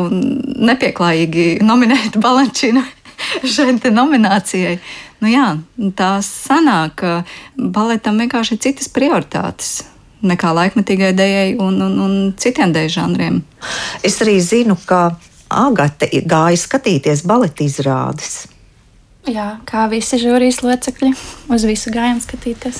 nepieklājīgi 0.71 1.61
nominēt 1.65 2.17
balančīnu 2.25 2.83
šai 3.45 3.77
nominācijai. 3.93 4.79
Nu 5.21 5.29
jā, 5.29 5.47
tā 5.93 6.15
sanāk, 6.25 6.97
ka 7.03 7.11
baletam 7.55 8.17
vienkārši 8.23 8.57
ir 8.57 8.63
citas 8.65 8.89
prioritātes 8.89 9.83
nekā 10.25 10.53
laikmetīgai 10.53 11.11
dejai 11.17 11.49
un, 11.61 11.79
un, 11.81 11.97
un 12.01 12.15
citiem 12.37 12.73
deju 12.73 12.93
žanriem. 12.97 13.41
Es 14.05 14.19
arī 14.21 14.37
zinu, 14.41 14.77
ka 14.85 15.11
Agate 15.51 16.07
gāja 16.31 16.55
skatīties 16.55 17.25
baleta 17.27 17.65
izrādes. 17.65 18.45
Jā, 19.29 19.59
kā 19.69 19.83
visi 19.85 20.17
žūrijas 20.17 20.63
locekļi, 20.65 21.11
uz 21.53 21.63
visu 21.69 21.91
gājumu 21.93 22.23
skatīties. 22.23 22.79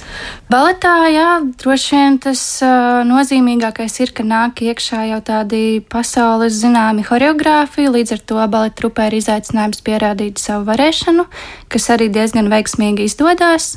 Baletā, 0.50 0.96
jā, 1.14 1.28
droši 1.62 1.94
vien 1.94 2.18
tas 2.24 2.42
uh, 2.66 3.04
nozīmīgākais 3.06 4.00
ir, 4.02 4.14
ka 4.18 4.26
nāk 4.26 4.64
iekšā 4.66 5.04
jau 5.12 5.20
tādi 5.22 5.84
pasaules 5.86 6.58
zināmi 6.58 7.06
choreogrāfi, 7.06 7.86
līdz 7.94 8.16
ar 8.18 8.24
to 8.26 8.40
baleta 8.56 8.80
trupē 8.82 9.12
ir 9.12 9.20
izaicinājums 9.20 9.86
pierādīt 9.86 10.42
savu 10.42 10.66
varēšanu, 10.72 11.28
kas 11.70 11.86
arī 11.94 12.10
diezgan 12.10 12.50
veiksmīgi 12.50 13.06
izdodas. 13.06 13.76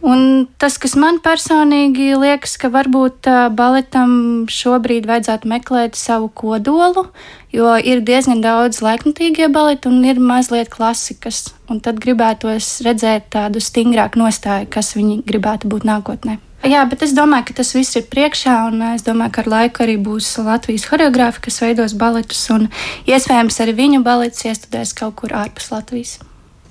Un 0.00 0.46
tas, 0.56 0.78
kas 0.80 0.94
man 0.96 1.18
personīgi 1.20 2.14
liekas, 2.16 2.54
ka 2.60 2.70
varbūt 2.72 3.28
baletam 3.52 4.46
šobrīd 4.48 5.04
vajadzētu 5.08 5.50
meklēt 5.50 5.98
savu 6.00 6.30
kodolu, 6.32 7.04
jo 7.52 7.74
ir 7.76 8.00
diezgan 8.00 8.40
daudz 8.40 8.80
laikmatīgie 8.80 9.50
baleti 9.52 9.90
un 9.92 10.00
ir 10.08 10.20
mazliet 10.20 10.72
klasikas. 10.72 11.50
Un 11.68 11.82
tad 11.84 12.00
gribētos 12.00 12.78
redzēt 12.86 13.28
tādu 13.36 13.60
stingrāku 13.60 14.22
nostāju, 14.22 14.70
kas 14.72 14.94
viņi 14.96 15.20
gribētu 15.28 15.68
būt 15.68 15.84
nākotnē. 15.84 16.40
Jā, 16.64 16.82
bet 16.88 17.04
es 17.04 17.12
domāju, 17.16 17.46
ka 17.48 17.60
tas 17.60 17.74
viss 17.76 17.96
ir 17.96 18.08
priekšā, 18.12 18.56
un 18.68 18.82
es 18.90 19.04
domāju, 19.04 19.32
ka 19.36 19.44
ar 19.44 19.52
laiku 19.52 19.84
arī 19.84 19.98
būs 20.00 20.32
Latvijas 20.44 20.84
choreogrāfi, 20.88 21.44
kas 21.46 21.60
veidos 21.64 21.96
baletus, 21.96 22.42
un 22.52 22.68
iespējams 23.08 23.62
arī 23.64 23.76
viņu 23.84 24.02
balets 24.04 24.44
iestudēs 24.48 24.96
kaut 24.96 25.16
kur 25.22 25.36
ārpus 25.36 25.72
Latvijas. 25.72 26.18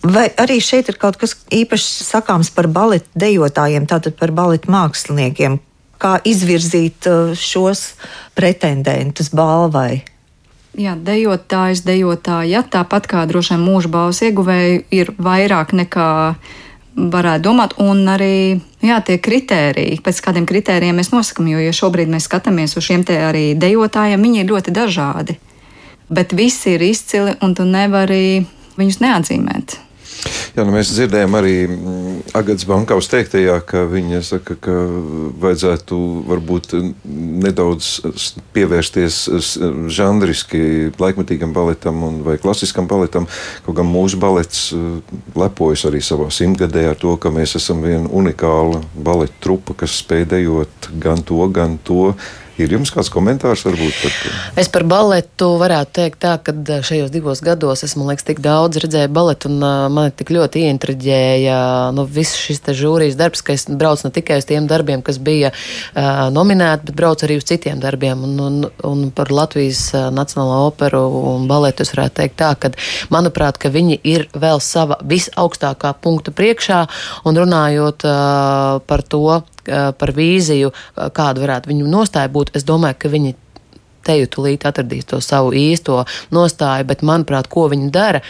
Vai 0.03 0.29
arī 0.39 0.61
šeit 0.63 0.87
ir 0.87 0.95
kaut 0.99 1.17
kas 1.19 1.35
īpašs 1.51 1.87
sakāms 2.07 2.53
par 2.55 2.69
baleta 2.71 3.09
dejotājiem, 3.19 3.87
tātad 3.89 4.15
par 4.19 4.31
baleta 4.31 4.71
māksliniekiem? 4.71 5.59
Kā 5.99 6.13
izvirzīt 6.23 7.09
uh, 7.11 7.33
šos 7.35 7.97
pretendentus 8.37 9.33
balvai? 9.35 10.05
Jā, 10.79 10.93
dejotājs, 10.95 11.81
dejotāja, 11.83 12.61
tāpat 12.63 13.09
kā 13.11 13.25
droši 13.27 13.57
vien 13.57 13.65
mūža 13.65 13.91
balvas 13.91 14.21
ieguvēji, 14.23 14.83
ir 14.95 15.11
vairāk 15.19 15.73
nekā 15.75 16.07
varētu 16.95 17.43
domāt, 17.43 17.75
un 17.83 18.05
arī 18.07 18.61
jā, 18.85 19.01
tie 19.03 19.17
kritēriji, 19.19 19.99
pēc 20.05 20.21
kādiem 20.23 20.47
kritērijiem 20.47 21.01
mēs 21.01 21.11
nosakām, 21.11 21.49
jo 21.51 21.59
ja 21.59 21.75
šobrīd 21.75 22.11
mēs 22.13 22.29
skatāmies 22.29 22.77
uz 22.79 22.87
šiem 22.87 23.03
te 23.03 23.19
arī 23.19 23.51
dejotājiem, 23.59 24.23
viņi 24.23 24.43
ir 24.43 24.49
ļoti 24.53 24.75
dažādi. 24.75 25.35
Bet 26.07 26.31
visi 26.37 26.77
ir 26.77 26.87
izcili, 26.87 27.35
un 27.43 27.53
tu 27.57 27.67
nevari 27.67 28.45
viņus 28.79 29.03
neatzīmēt. 29.03 29.79
Jā, 30.59 30.65
nu 30.67 30.73
mēs 30.75 30.89
dzirdējām 30.91 31.35
arī 31.39 31.51
mm, 31.71 32.15
Agatas 32.35 32.65
Bankaus 32.67 33.07
teiktajā, 33.07 33.53
ka 33.63 33.85
viņa 33.87 34.17
saka, 34.27 34.57
ka 34.59 34.73
vajadzētu 35.39 35.99
varbūt 36.27 36.73
nedaudz 37.45 37.87
pievērsties 38.51 39.21
žanriski 39.95 40.89
laikmetīgam 40.99 41.53
baletam 41.55 42.03
un 42.03 42.17
vai 42.25 42.35
klasiskam 42.43 42.89
baletam. 42.91 43.29
Kaut 43.63 43.77
gan 43.77 43.87
mūsu 43.87 44.19
balets 44.19 44.65
eh, 44.75 45.15
lepojas 45.39 45.85
arī 45.87 46.03
savā 46.03 46.27
simtgadē 46.27 46.89
ar 46.89 46.99
to, 46.99 47.15
ka 47.15 47.31
mēs 47.31 47.55
esam 47.61 47.79
viena 47.85 48.11
unikāla 48.11 48.83
baleta 48.99 49.39
trupa, 49.47 49.77
kas 49.79 49.95
spēj 50.03 50.27
dejot 50.35 50.91
gan 50.99 51.23
to, 51.23 51.39
gan 51.55 51.79
to 51.87 52.09
Ir 52.59 52.73
jums 52.75 52.91
kāds 52.91 53.07
komentārs 53.13 53.61
varbūt 53.63 53.99
par 54.01 54.15
to? 54.19 54.31
Es 54.59 54.67
par 54.71 54.83
baletu 54.89 55.47
varētu 55.61 55.93
teikt 55.95 56.19
tā, 56.25 56.33
ka 56.43 56.51
šajos 56.83 57.11
divos 57.13 57.39
gados 57.45 57.85
es, 57.87 57.93
man 57.95 58.09
liekas, 58.11 58.25
tik 58.27 58.41
daudz 58.43 58.81
redzēju 58.83 59.11
baletu 59.15 59.47
un 59.47 59.61
man 59.95 60.11
tik 60.11 60.33
ļoti 60.35 60.65
ieintriģēja 60.67 61.59
nu, 61.95 62.03
viss 62.03 62.35
šis 62.35 62.59
žūrijas 62.75 63.15
darbs, 63.19 63.43
ka 63.45 63.55
es 63.55 63.63
braucu 63.69 64.09
ne 64.09 64.11
tikai 64.15 64.41
uz 64.41 64.47
tiem 64.49 64.67
darbiem, 64.67 65.03
kas 65.05 65.21
bija 65.23 65.53
uh, 65.53 66.27
nominēti, 66.35 66.89
bet 66.89 66.97
braucu 66.99 67.27
arī 67.27 67.37
uz 67.39 67.47
citiem 67.47 67.79
darbiem. 67.79 68.25
Un, 68.27 68.35
un, 68.43 68.57
un 68.89 69.05
par 69.15 69.31
Latvijas 69.31 69.85
Nacionālo 70.11 70.67
operu 70.67 71.05
un 71.31 71.47
baletu 71.47 71.85
es 71.85 71.93
varētu 71.95 72.19
teikt 72.19 72.39
tā, 72.43 72.51
ka, 72.59 72.73
manuprāt, 73.13 73.61
ka 73.61 73.71
viņi 73.71 74.01
ir 74.03 74.27
vēl 74.35 74.59
sava 74.63 74.99
visaugstākā 75.07 75.93
punkta 76.03 76.35
priekšā 76.35 76.81
un 77.29 77.39
runājot 77.39 78.03
uh, 78.09 78.83
par 78.83 79.05
to, 79.07 79.39
par 79.65 80.13
vīziju, 80.15 80.71
kāda 80.95 81.43
varētu 81.43 81.71
viņu 81.71 81.91
nostāja 81.91 82.31
būt, 82.31 82.53
es 82.57 82.67
domāju, 82.67 82.99
ka 83.01 83.13
viņi 83.13 83.35
teju 84.07 84.29
tūlīt 84.31 84.65
atradīs 84.65 85.07
to 85.09 85.19
savu 85.23 85.53
īsto 85.57 86.01
nostāju, 86.35 86.87
bet, 86.89 87.05
manuprāt, 87.05 87.49
ko 87.51 87.67
viņi 87.71 87.91
dara, 87.93 88.23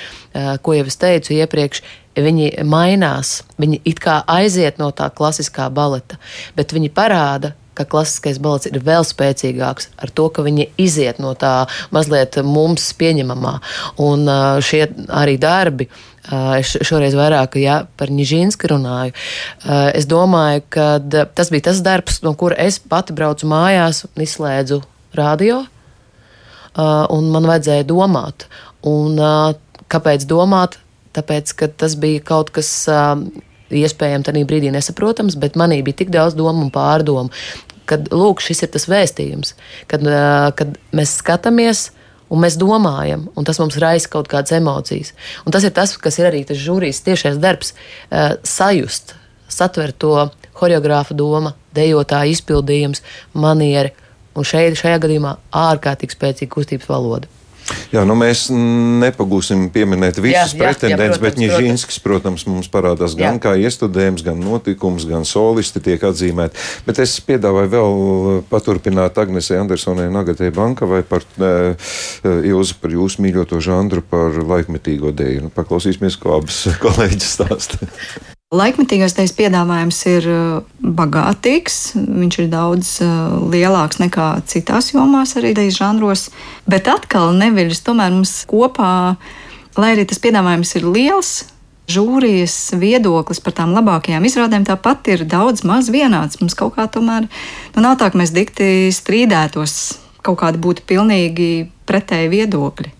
ko 0.63 0.75
jau 0.75 0.87
es 0.89 0.99
teicu 0.99 1.37
iepriekš, 1.37 1.83
viņi 2.19 2.65
mainās, 2.67 3.39
viņi 3.61 3.81
it 3.87 4.01
kā 4.03 4.19
aiziet 4.27 4.81
no 4.81 4.89
tā 4.95 5.07
klasiskā 5.13 5.69
baleta, 5.71 6.19
bet 6.57 6.75
viņi 6.75 6.91
parāda, 6.91 7.53
ka 7.79 7.85
klasiskais 7.87 8.41
balets 8.43 8.67
ir 8.67 8.81
vēl 8.83 9.05
spēcīgāks 9.07 9.93
ar 10.03 10.11
to, 10.11 10.27
ka 10.35 10.43
viņi 10.43 10.67
iziet 10.81 11.21
no 11.23 11.31
tā 11.39 11.69
mazliet 11.95 12.35
mums 12.43 12.89
pieņemamā. 12.99 13.53
Un 14.03 14.27
šie 14.65 14.83
arī 15.07 15.37
darbi. 15.39 15.87
Es 16.59 16.75
šoreiz 16.85 17.15
vairāk 17.17 17.55
ja, 17.61 17.81
par 17.97 18.11
Nižīnsku 18.13 18.69
runāju. 18.73 19.15
Es 19.95 20.07
domāju, 20.09 20.65
ka 20.75 20.87
tas 21.35 21.51
bija 21.53 21.69
tas 21.69 21.79
darbs, 21.85 22.19
no 22.25 22.35
kura 22.37 22.57
es 22.59 22.79
pati 22.79 23.15
braucu 23.15 23.47
mājās 23.49 24.03
un 24.09 24.25
izslēdzu 24.25 24.81
radio. 25.17 25.63
Un 26.75 27.31
man 27.33 27.47
vajadzēja 27.49 27.87
domāt. 27.89 28.45
Un, 28.87 29.17
kāpēc 29.89 30.27
domāt? 30.29 30.77
Tāpēc, 31.17 31.55
ka 31.57 31.69
tas 31.71 31.95
bija 31.99 32.21
kaut 32.21 32.51
kas 32.53 32.69
iespējams 33.73 34.27
tajā 34.27 34.45
brīdī 34.49 34.71
nesaprotams, 34.73 35.37
bet 35.39 35.57
manī 35.59 35.81
bija 35.85 36.03
tik 36.03 36.11
daudz 36.13 36.37
domu 36.37 36.67
un 36.67 36.71
pārdomu, 36.73 37.33
kad 37.89 38.11
lūk, 38.13 38.41
šis 38.45 38.65
ir 38.65 38.71
tas 38.75 38.85
vēstījums, 38.89 39.55
kad, 39.89 40.05
kad 40.57 40.77
mēs 40.95 41.17
skatāmies. 41.21 41.89
Un 42.29 42.43
mēs 42.43 42.59
domājam, 42.61 43.25
un 43.33 43.47
tas 43.47 43.57
mums 43.61 43.79
raisa 43.81 44.09
kaut 44.13 44.29
kādas 44.29 44.53
emocijas. 44.53 45.15
Un 45.45 45.55
tas 45.55 45.65
ir 45.65 45.73
tas, 45.73 45.95
kas 45.97 46.19
ir 46.21 46.29
arī 46.29 46.43
tas 46.45 46.59
žūrijas 46.61 47.01
tiešais 47.05 47.39
darbs, 47.41 47.73
sajust, 48.45 49.15
satvert 49.49 49.97
to 49.97 50.13
choreogrāfa 50.59 51.17
doma, 51.17 51.55
dejotāja 51.73 52.29
izpildījums, 52.35 53.01
manieri, 53.33 53.95
un 54.37 54.45
šeit, 54.45 54.77
šajā 54.77 55.01
gadījumā 55.07 55.35
ārkārtīgi 55.65 56.15
spēcīga 56.15 56.53
kustības 56.53 56.91
valoda. 56.91 57.38
Jā, 57.89 58.03
nu 58.05 58.13
mēs 58.17 58.47
nepagūsim 58.53 59.65
pieminēt 59.73 60.19
visus 60.21 60.53
pretendents, 60.57 61.17
bet 61.21 61.39
Nižīnskis, 61.41 61.97
protams, 62.05 62.45
mums 62.45 62.69
parādās 62.69 63.15
gan 63.17 63.39
jā. 63.39 63.43
kā 63.47 63.53
iestudējums, 63.57 64.23
gan 64.27 64.41
notikums, 64.43 65.07
gan 65.09 65.25
solisti 65.25 65.81
tiek 65.87 66.05
atzīmēti. 66.05 66.61
Bet 66.85 67.01
es 67.01 67.17
piedāvāju 67.25 67.73
vēl 67.73 67.99
paturpināt 68.51 69.17
Agnesei 69.17 69.57
Andersonai 69.57 70.05
un 70.11 70.21
Agatē 70.21 70.51
Bankavai 70.53 71.01
par 71.01 71.25
uh, 71.41 71.93
Ilzi, 72.23 72.77
par 72.77 72.93
jūsu 72.93 73.25
mīļoto 73.25 73.61
žanru, 73.63 74.05
par 74.05 74.37
laikmetīgo 74.37 75.09
dēļu. 75.09 75.47
Nu, 75.47 75.55
paklausīsimies, 75.55 76.19
ko 76.21 76.37
abas 76.37 76.67
kolēģis 76.85 77.39
stāsta. 77.39 77.89
Laikmetīgais 78.49 79.13
teijas 79.13 79.35
piedāvājums 79.37 79.97
ir 80.09 80.25
uh, 80.25 80.37
bagātīgs, 80.81 81.75
viņš 81.93 82.37
ir 82.41 82.47
daudz 82.49 82.87
uh, 83.05 83.35
lielāks 83.45 83.99
nekā 84.01 84.29
citās 84.49 84.87
jomās, 84.89 85.35
arī 85.37 85.51
teijas 85.53 85.77
žanros, 85.77 86.23
bet 86.65 86.89
atkal 86.89 87.29
neviļas 87.37 87.83
tomēr 87.85 88.09
mums 88.15 88.33
kopā, 88.49 88.89
lai 89.77 89.91
arī 89.93 90.07
tas 90.09 90.23
piedāvājums 90.25 90.73
ir 90.81 90.89
liels. 90.89 91.31
Žūrijas 91.93 92.57
viedoklis 92.81 93.37
par 93.45 93.53
tām 93.61 93.77
labākajām 93.77 94.25
izrādēm 94.25 94.65
tāpat 94.65 95.13
ir 95.13 95.27
daudz 95.29 95.61
maz 95.61 95.93
vienāds. 95.93 96.41
Mums 96.41 96.57
kaut 96.57 96.73
kā 96.79 96.89
tomēr 96.89 97.29
nu, 97.29 97.85
nav 97.85 97.99
tā, 98.01 98.09
ka 98.09 98.17
mēs 98.17 98.33
dikti 98.33 98.89
strīdētos, 98.89 99.75
kaut 100.25 100.41
kādi 100.41 100.61
būtu 100.65 100.89
pilnīgi 100.89 101.51
pretēji 101.85 102.33
viedokļi. 102.33 102.95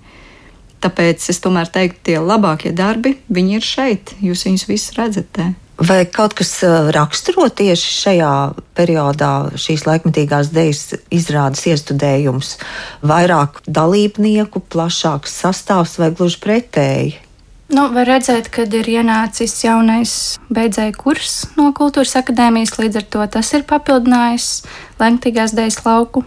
Tāpēc 0.80 1.26
es 1.32 1.42
tomēr 1.44 1.68
teiktu, 1.72 2.00
tie 2.08 2.20
labākie 2.24 2.72
darbi, 2.76 3.18
viņi 3.28 3.58
ir 3.60 3.66
šeit. 3.66 4.14
Jūs 4.24 4.46
viņus 4.48 4.68
visus 4.70 4.96
redzat. 4.96 5.28
Te. 5.36 5.50
Vai 5.80 6.04
kaut 6.12 6.34
kas 6.36 6.58
raksturo 6.96 7.46
tieši 7.56 7.92
šajā 7.96 8.34
periodā 8.76 9.32
šīs 9.60 9.86
laikmetīgās 9.88 10.52
dēļas 10.56 10.84
izrādes 11.16 11.64
iestudējums? 11.72 12.58
Vairāk 13.08 13.62
dalībnieku, 13.68 14.60
plašāks 14.72 15.40
sastāvs 15.44 15.96
vai 16.02 16.12
gluži 16.12 16.40
pretēji? 16.44 17.18
Nu, 17.70 17.86
var 17.94 18.08
redzēt, 18.10 18.48
ka 18.50 18.64
ir 18.66 18.88
ienācis 18.90 19.54
jaunais 19.62 20.14
beidzēju 20.50 20.96
kurs 20.98 21.36
no 21.54 21.70
kultūras 21.78 22.16
akadēmijas, 22.18 22.80
līdz 22.82 22.98
ar 23.00 23.06
to 23.14 23.28
tas 23.38 23.54
ir 23.54 23.68
papildinājis 23.70 24.48
laikmetīgās 25.00 25.54
dēļas 25.54 25.80
lauku. 25.86 26.26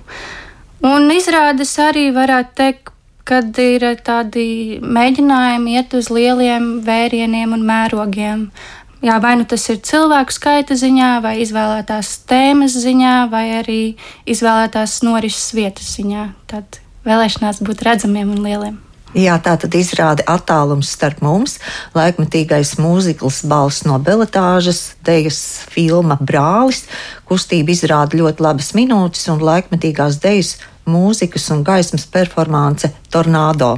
Un 0.87 1.11
izrādes 1.11 1.75
arī 1.82 2.09
varētu 2.14 2.56
teikt, 2.62 2.91
kad 3.29 3.59
ir 3.62 3.85
tādi 4.05 4.79
mēģinājumi 4.83 5.76
iet 5.79 5.97
uz 5.99 6.11
lieliem 6.12 6.79
vērieniem 6.87 7.55
un 7.57 7.67
mērogiem. 7.67 8.47
Jā, 9.02 9.17
vai 9.23 9.35
nu 9.41 9.47
tas 9.50 9.64
ir 9.73 9.81
cilvēku 9.83 10.35
skaita 10.35 10.76
ziņā, 10.79 11.17
vai 11.25 11.35
izvēlētās 11.43 12.12
tēmas 12.31 12.76
ziņā, 12.85 13.17
vai 13.33 13.49
arī 13.59 13.81
izvēlētās 14.31 15.00
norises 15.02 15.50
vietas 15.59 15.91
ziņā. 15.97 16.29
Tad 16.50 16.79
vēlēšanās 17.09 17.64
būt 17.66 17.83
redzamiem 17.88 18.31
un 18.31 18.46
lieliem. 18.46 18.79
Jā, 19.12 19.35
tā 19.44 19.59
tad 19.61 19.75
izrāda 19.77 20.25
attālums 20.33 20.88
starp 20.94 21.18
mums, 21.20 21.59
laikmetīgais 21.92 22.79
mūzikls 22.81 23.42
balss 23.44 23.85
no 23.85 23.98
beletāžas, 24.01 24.94
dejas 25.05 25.66
filma 25.68 26.16
Brālis, 26.16 26.87
kustība 27.29 27.75
izrāda 27.75 28.16
ļoti 28.16 28.40
labas 28.40 28.70
minūtes 28.72 29.29
un 29.29 29.44
laikmetīgās 29.44 30.16
dejas 30.22 30.55
mūzikas 30.88 31.51
un 31.53 31.61
gaismas 31.66 32.07
performance 32.09 32.88
Tornado. 33.12 33.75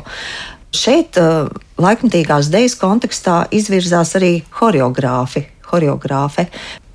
Šeit 0.74 1.18
uh, 1.18 1.50
laikmatīgās 1.82 2.52
dēļas 2.54 2.78
kontekstā 2.78 3.40
izvirzās 3.58 4.14
arī 4.14 4.36
choreogrāfi, 4.54 5.42
choreogrāfe, 5.66 6.46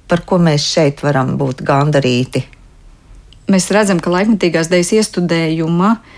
par 0.08 0.24
ko 0.24 0.40
mēs 0.40 0.64
šeit 0.64 1.04
varam 1.04 1.36
būt 1.40 1.66
gandarīti. 1.68 2.46
Mēs 3.52 3.68
redzam, 3.76 4.00
ka 4.00 4.16
laikmatīgās 4.16 4.72
dēļas 4.72 4.96
iestudējuma 5.02 5.92
uh, 5.98 6.18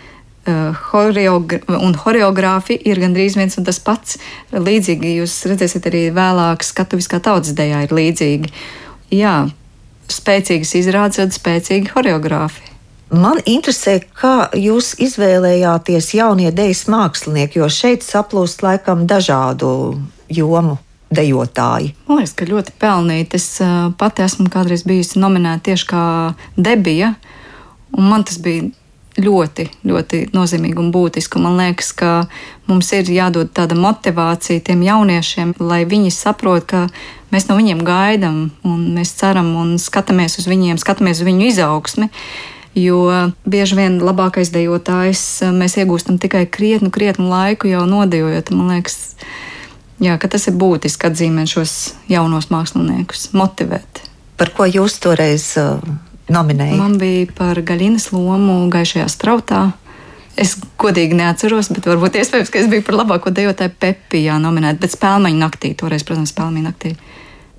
un 0.49 1.93
choreogrāfi 1.97 2.80
ir 2.89 3.01
gandrīz 3.01 3.38
viens 3.38 3.58
un 3.60 3.67
tas 3.67 3.80
pats. 3.84 4.17
Līdzīgi 4.51 5.15
jūs 5.19 5.36
redzēsiet 5.51 5.86
arī 5.91 6.04
vēlāk, 6.15 6.65
skatuviskā 6.65 7.21
tautas 7.21 7.54
dēļā 7.58 7.86
ir 7.86 7.95
līdzīgi. 7.97 8.54
Jā, 9.13 9.36
spēcīgas 10.12 10.75
izrādes, 10.80 11.21
tad 11.21 11.36
spēcīgi 11.36 11.91
choreogrāfi. 11.93 12.71
Man 13.12 13.41
interesē, 13.43 13.97
kā 14.15 14.47
jūs 14.56 14.93
izvēlējāties 15.04 16.13
jaunie 16.15 16.47
dejas 16.56 16.86
mākslinieki, 16.88 17.60
jo 17.60 17.67
šeit 17.67 18.06
saplūst 18.08 18.63
laikam 18.63 19.04
dažādu 19.04 19.99
jomu 20.32 20.77
dejotāji. 21.12 21.91
Man 22.08 22.21
liekas, 22.21 22.36
ka 22.39 22.47
ļoti 22.47 22.75
pelnīti. 22.80 23.36
Es 23.36 23.47
uh, 23.60 23.89
pati 23.99 24.23
esmu 24.23 24.47
kādreiz 24.51 24.86
bijusi 24.88 25.19
nominēta 25.19 25.67
tieši 25.67 25.89
kā 25.91 26.06
debija, 26.56 27.13
un 27.97 28.08
man 28.13 28.23
tas 28.23 28.39
bija 28.39 28.69
ļoti, 29.19 29.67
ļoti 29.88 30.21
nozīmīgi 30.36 30.80
un 30.80 30.91
būtiski. 30.93 31.41
Man 31.41 31.58
liekas, 31.60 31.91
ka 31.97 32.12
mums 32.69 32.91
ir 32.95 33.10
jādod 33.12 33.52
tāda 33.56 33.76
motivācija 33.76 34.63
tiem 34.63 34.84
jauniešiem, 34.86 35.56
lai 35.60 35.84
viņi 35.89 36.13
saprot, 36.15 36.65
ka 36.69 36.86
mēs 37.34 37.50
no 37.50 37.58
viņiem 37.60 37.84
gaidām, 37.88 38.41
un 38.67 38.88
mēs 38.95 39.13
ceram 39.19 39.54
un 39.60 39.76
skatāmies 39.82 40.39
uz 40.39 40.47
viņiem, 40.47 40.80
skatāmies 40.82 41.21
uz 41.21 41.28
viņu 41.28 41.47
izaugsmi. 41.52 42.12
Jo 42.71 43.04
bieži 43.43 43.76
vien 43.76 43.97
labākais 44.00 44.54
dejotājs 44.54 45.24
eh, 45.43 45.52
mēs 45.52 45.76
iegūstam 45.82 46.21
tikai 46.24 46.45
krietnu, 46.47 46.88
krietnu 46.93 47.28
laiku 47.28 47.67
jau 47.67 47.84
nodejojot. 47.84 48.54
Man 48.56 48.71
liekas, 48.78 49.17
jā, 50.00 50.15
ka 50.15 50.32
tas 50.32 50.47
ir 50.47 50.56
būtiski 50.56 51.10
atzīmēt 51.10 51.52
šos 51.52 51.76
jaunos 52.08 52.47
māksliniekus, 52.54 53.34
motivēt. 53.36 54.06
Par 54.39 54.54
ko 54.56 54.63
jūs 54.71 54.95
toreiz 55.04 55.52
uh, 55.60 55.84
nominējāt? 56.33 56.79
Man 56.79 56.97
bija 57.01 57.27
par 57.37 57.59
gaļinas 57.65 58.09
lomu 58.15 58.63
gaišajā 58.73 59.07
strautā. 59.11 59.69
Es 60.39 60.55
godīgi 60.79 61.17
neatceros, 61.19 61.69
bet 61.75 61.85
varbūt 61.89 62.15
iespējams, 62.21 62.49
ka 62.51 62.61
es 62.61 62.69
biju 62.71 62.85
par 62.87 63.01
labāko 63.01 63.33
dejotāju 63.35 63.73
Pepijā 63.81 64.37
nominēta, 64.41 64.79
bet 64.81 64.95
spēlmeņa 64.95 65.41
naktī, 65.41 65.73
toreiz, 65.77 66.05
protams, 66.07 66.31
spēlmeņa 66.31 66.69
naktī. 66.69 66.93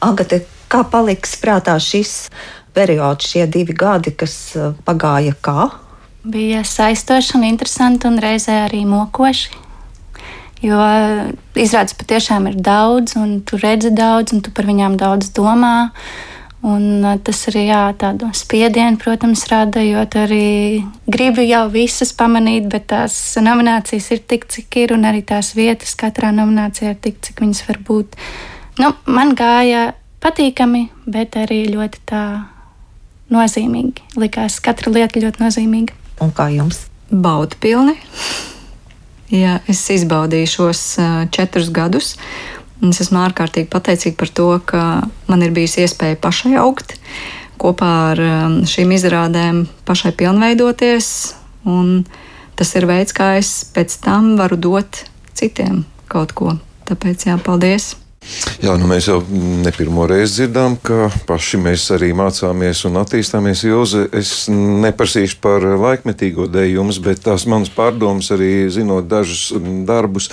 Agate, 0.03 0.41
kā 0.73 0.81
paliks 0.89 1.37
prātā 1.39 1.77
šis 1.83 2.31
periods, 2.75 3.29
šie 3.29 3.47
divi 3.47 3.77
gadi, 3.77 4.15
kas 4.17 4.35
uh, 4.57 4.73
pagāja 4.87 5.37
kā? 5.45 5.69
Bija 6.25 6.63
saistoši 6.67 7.37
un 7.39 7.45
interesanti 7.47 8.09
un 8.09 8.19
reizē 8.23 8.63
arī 8.65 8.85
mokoši. 8.89 9.61
Jo 10.63 10.79
uh, 10.79 11.33
izrādes 11.59 11.97
patiešām 11.99 12.49
ir 12.51 12.59
daudz, 12.63 13.17
un 13.21 13.41
tu 13.47 13.61
redzi 13.61 13.93
daudz, 13.93 14.33
un 14.33 14.41
tu 14.43 14.55
par 14.55 14.69
viņām 14.71 14.97
daudz 15.01 15.33
domā. 15.37 15.91
Un 16.63 17.03
tas 17.27 17.41
arī 17.51 17.65
jā, 17.67 17.81
tādu 17.99 18.29
spiedienu, 18.39 18.95
protams, 19.03 19.41
rada, 19.51 19.81
jo 19.83 20.05
arī 20.07 20.85
gribi 21.11 21.49
jau 21.49 21.65
visas 21.73 22.13
pamanīt, 22.15 22.69
bet 22.71 22.87
tās 22.93 23.17
nominācijas 23.43 24.07
ir 24.15 24.23
tik, 24.31 24.47
cik 24.47 24.79
ir, 24.85 24.95
un 24.95 25.03
arī 25.09 25.25
tās 25.27 25.57
vietas 25.59 25.97
katrā 25.99 26.31
nominācijā 26.31 26.95
ir 26.95 27.01
tik, 27.03 27.19
cik 27.27 27.43
viņas 27.43 27.65
var 27.67 27.83
būt. 27.89 28.15
Nu, 28.79 28.93
man 29.11 29.35
gāja 29.35 29.89
patīkami, 30.23 30.85
bet 31.11 31.35
arī 31.41 31.65
ļoti 31.73 32.05
tā 32.07 32.23
nozīmīgi. 33.35 34.07
Likās, 34.23 34.61
katra 34.63 34.95
lieta 34.95 35.19
ļoti 35.19 35.43
nozīmīga. 35.43 35.99
Un 36.23 36.31
kā 36.37 36.47
jums? 36.55 36.85
Baudu 37.11 37.59
pilni. 37.59 37.99
Jā, 39.33 39.59
es 39.67 39.83
izbaudīju 39.91 40.55
šos 40.59 40.81
četrus 41.33 41.73
gadus. 41.73 42.15
Es 42.91 42.99
esmu 43.05 43.21
ārkārtīgi 43.23 43.71
pateicīga 43.71 44.19
par 44.19 44.33
to, 44.35 44.49
ka 44.67 44.83
man 45.31 45.45
ir 45.47 45.55
bijusi 45.55 45.85
iespēja 45.85 46.19
pašai 46.23 46.57
augt, 46.59 46.97
kopā 47.63 47.93
ar 48.11 48.23
šīm 48.67 48.97
izrādēm 48.97 49.65
pašai 49.87 50.15
pilnveidoties. 50.19 51.13
Tas 52.59 52.77
ir 52.79 52.91
veids, 52.91 53.15
kā 53.17 53.37
es 53.39 53.55
pēc 53.75 53.97
tam 54.03 54.35
varu 54.41 54.59
dot 54.59 55.05
citiem 55.39 55.85
kaut 56.11 56.35
ko. 56.37 56.57
Tāpēc 56.91 57.29
jā, 57.31 57.39
paldies! 57.41 57.93
Jā, 58.63 58.77
nu 58.79 58.87
mēs 58.87 59.09
jau 59.09 59.19
ne 59.29 59.71
pirmo 59.75 60.05
reizi 60.07 60.43
dzirdām, 60.43 60.77
ka 60.79 61.09
paši 61.27 61.59
mēs 61.63 61.89
arī 61.95 62.13
mācāmies 62.15 62.85
un 62.87 63.01
attīstāmies. 63.01 63.65
Jūze, 63.67 64.05
es 64.15 64.47
neprasīšu 64.53 65.41
par 65.43 65.65
laikmetīgo 65.67 66.47
dēļu 66.53 66.77
jums, 66.79 67.01
bet 67.03 67.25
tās 67.25 67.47
manas 67.51 67.73
pārdomas 67.75 68.31
arī 68.35 68.69
zinot 68.71 69.09
dažus 69.11 69.51
darbus, 69.89 70.31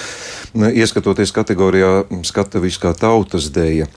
ieskatoties 0.53 1.33
kategorijā 1.33 2.05
skataviskā 2.29 2.93
tautas 2.99 3.49
dēļa. 3.55 3.89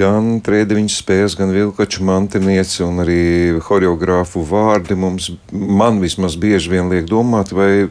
Gan 0.00 0.40
trēdiņas 0.46 0.96
spējas, 1.02 1.36
gan 1.36 1.52
vilkaču 1.54 2.06
mantinieci 2.08 2.82
un 2.86 3.04
arī 3.04 3.20
horeogrāfu 3.68 4.44
vārdi 4.48 4.96
mums, 4.96 5.30
man 5.52 6.00
vismaz 6.00 6.38
bieži 6.40 6.72
vien 6.72 6.88
liek 6.92 7.08
domāt, 7.10 7.52
vai 7.52 7.88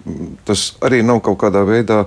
tas 0.50 0.72
arī 0.86 1.04
nav 1.06 1.22
kaut 1.26 1.40
kādā 1.46 1.62
veidā 1.68 2.04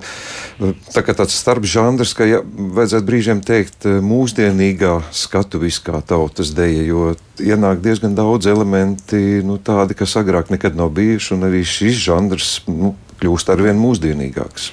tā 0.93 1.03
kā 1.05 1.15
tāds 1.15 1.37
starpžanrs, 1.39 2.13
ka 2.17 2.27
ja, 2.27 2.41
vajadzētu 2.43 3.07
brīžiem 3.07 3.28
teikt, 3.29 3.45
teikt, 3.45 3.85
eh, 3.85 3.99
mūsdienīgā 4.01 5.03
skatuviskā 5.13 6.01
tautas 6.05 6.53
deja, 6.55 6.83
jo 6.83 7.15
ienāk 7.39 7.81
diezgan 7.81 8.15
daudz 8.15 8.47
elementi, 8.47 9.41
nu, 9.45 9.57
tādi, 9.57 9.95
kas 9.95 10.15
agrāk 10.17 10.49
nekad 10.49 10.75
nav 10.75 10.89
bijuši, 10.89 11.35
un 11.35 11.45
arī 11.47 11.61
šis 11.63 11.99
žanrs 12.07 12.61
nu, 12.67 12.95
kļūst 13.19 13.51
ar 13.51 13.61
vien 13.61 13.77
mūsdienīgāks. 13.77 14.69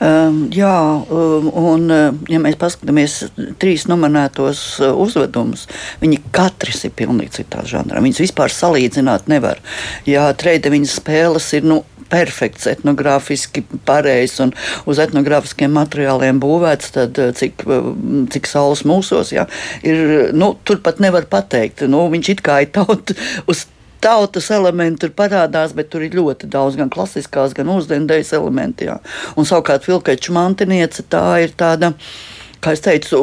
Um, 0.00 0.46
jā, 0.54 1.04
um, 1.10 1.48
un 1.50 1.90
uh, 1.90 2.14
ja 2.30 2.38
mēs 2.38 2.56
paskatāmies 2.56 3.16
trīs 3.58 3.88
nominētos 3.90 4.80
uh, 4.80 4.94
uzvedumus, 4.94 5.66
viņi 6.00 6.20
katrs 6.30 6.84
ir 6.86 6.94
pilnīgi 6.94 7.40
citā 7.40 7.64
žanrā. 7.66 8.00
Viņus 8.04 8.22
vispār 8.22 8.54
salīdzināt 8.54 9.26
nevar. 9.28 9.58
Jā, 10.06 10.30
treideviņas 10.38 11.00
spēles 11.00 11.50
ir 11.58 11.66
nu, 11.66 11.82
perfekts, 12.12 12.66
etnogrāfiski 12.70 13.64
pareizs 13.88 14.38
un 14.44 14.52
uz 14.88 15.00
etnogrāfiskiem 15.02 15.72
materiāliem 15.76 16.40
būvēts, 16.42 16.92
tad 16.96 17.18
eh, 17.22 17.32
cik, 17.36 17.64
eh, 17.66 17.90
cik 18.34 18.48
saules 18.50 18.84
mūsos 18.88 19.32
ja, 19.34 19.48
ir, 19.86 20.30
nu, 20.36 20.54
tur 20.64 20.82
pat 20.84 21.02
nevar 21.04 21.28
pateikt. 21.30 21.84
Nu, 21.90 22.06
viņš 22.12 22.32
it 22.34 22.44
kā 22.46 22.62
ir 22.64 22.72
taut, 22.74 23.12
uz 23.50 23.66
tautas 24.04 24.50
elementi 24.54 25.04
tur 25.04 25.14
parādās, 25.18 25.74
bet 25.76 25.90
tur 25.92 26.04
ir 26.06 26.16
ļoti 26.16 26.48
daudz 26.50 26.78
gan 26.78 26.90
klasiskās, 26.92 27.56
gan 27.56 27.68
mūsdiendejas 27.70 28.34
elementi. 28.38 28.86
Jā. 28.88 28.98
Un 29.36 29.48
savukārt 29.48 29.88
Vilkeča 29.90 30.34
mantiniece 30.36 31.04
tā 31.10 31.24
ir 31.42 31.56
tāda, 31.58 31.92
kā 32.62 32.76
es 32.76 32.84
teicu, 32.84 33.18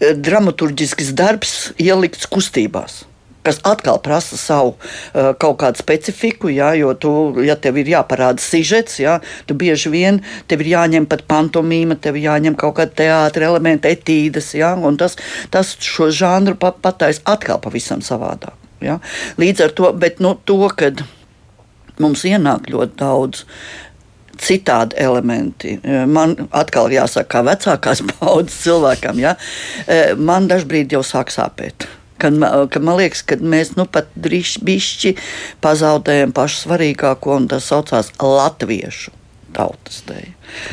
dramaturgisks 0.00 1.10
darbs 1.18 1.74
ielikts 1.82 2.30
kustībās 2.30 3.02
kas 3.44 3.60
atkal 3.68 4.00
prasa 4.04 4.38
savu 4.40 4.74
uh, 4.74 5.32
kaut 5.40 5.58
kādu 5.62 5.80
specifiku, 5.80 6.50
jā, 6.52 6.72
jo 6.80 6.94
tu, 6.98 7.12
ja 7.44 7.56
tev 7.60 7.78
ir 7.82 7.92
jāparāda 7.94 8.42
sižets, 8.42 8.98
jā, 9.02 9.18
tu 9.48 9.56
bieži 9.58 9.92
vien 9.92 10.20
tev 10.50 10.64
ir 10.64 10.72
jāņem 10.74 11.08
pat 11.10 11.26
pantomīma, 11.30 11.98
tev 12.00 12.18
jāņem 12.20 12.56
kaut 12.60 12.78
kāda 12.80 12.96
teātra 13.04 13.50
elementa, 13.52 13.92
etīdes, 13.92 14.54
jā, 14.58 14.74
un 14.74 14.98
tas, 15.00 15.18
tas 15.54 15.76
šo 15.80 16.10
žanru 16.14 16.56
pa, 16.60 16.72
patais 16.72 17.22
atkal 17.28 17.60
pavisam 17.62 18.04
savādāk. 18.04 18.56
Jā. 18.84 18.98
Līdz 19.40 19.64
ar 19.64 19.72
to, 19.76 19.90
bet 19.96 20.20
nu, 20.20 20.34
to, 20.44 20.60
kad 20.76 21.04
mums 22.02 22.24
ienāk 22.28 22.68
ļoti 22.72 22.98
daudz 23.00 23.44
citādi 24.40 24.98
elementi. 25.00 25.76
Man 26.10 26.34
atkal 26.54 26.92
jāsaka, 26.92 27.28
kā 27.36 27.44
vecākās 27.46 28.02
paudzes 28.16 28.56
cilvēkam, 28.64 29.20
ja, 29.22 29.36
man 30.18 30.50
dažkārt 30.50 30.96
jau 30.96 31.04
sāk 31.06 31.32
sāpēt. 31.34 31.88
Kad, 32.24 32.38
kad 32.72 32.86
man 32.86 32.96
liekas, 33.00 33.20
ka 33.28 33.36
mēs 33.40 33.74
nu 33.76 33.84
pat 33.90 34.08
drīzāk 34.16 35.20
pazaudējam 35.64 36.32
pašu 36.36 36.64
svarīgāko, 36.64 37.36
un 37.36 37.50
tas 37.52 37.68
saucās 37.68 38.08
latviešu 38.22 39.12
tautas 39.54 40.02
dēļ. 40.08 40.28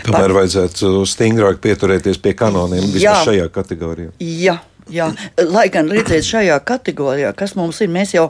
Tomēr 0.08 0.34
vajadzētu 0.36 1.06
stingrāk 1.10 1.62
pieturēties 1.64 2.20
pie 2.24 2.34
kanoniem 2.38 2.88
vismaz 2.90 3.28
šajā 3.30 3.48
kategorijā. 3.54 4.14
Jā. 4.20 4.60
Jā, 4.92 5.06
lai 5.38 5.68
gan 5.72 5.88
redzēt, 5.88 6.26
šajā 6.26 6.56
kategorijā, 6.68 7.30
kas 7.38 7.54
mums 7.56 7.78
ir, 7.86 7.92
mēs 7.94 8.16
jau 8.16 8.26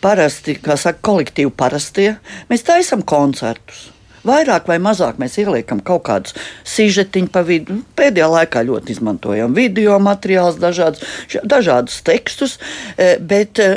parasti, 0.00 0.54
kā 0.62 0.78
saka, 0.80 1.02
kolektīvi 1.04 1.50
parastie, 1.52 2.14
mēs 2.48 2.64
taisam 2.64 3.02
koncertus. 3.04 3.90
Vairāk 4.24 4.70
vai 4.70 4.78
mazāk 4.82 5.20
mēs 5.20 5.36
ieliekam 5.42 5.82
kaut 5.84 6.06
kādus 6.06 6.38
sižetiņus 6.76 7.32
pa 7.34 7.42
vidu. 7.46 7.80
Pēdējā 7.98 8.28
laikā 8.32 8.62
ļoti 8.68 8.94
izmantojam 8.96 9.56
video 9.56 9.98
materiālus, 10.02 10.60
dažādus, 10.62 11.02
dažādus 11.44 11.98
tekstus, 12.06 12.58
e, 12.96 13.16
bet 13.18 13.60
e, 13.62 13.70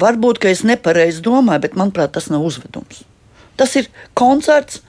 varbūt 0.00 0.44
es 0.48 0.64
nepareizi 0.66 1.24
domāju, 1.24 1.66
bet 1.66 1.78
manuprāt, 1.78 2.16
tas 2.16 2.30
nav 2.32 2.44
uzvedums. 2.48 3.04
Tas 3.58 3.74
ir 3.76 3.90
koncerts 4.18 4.82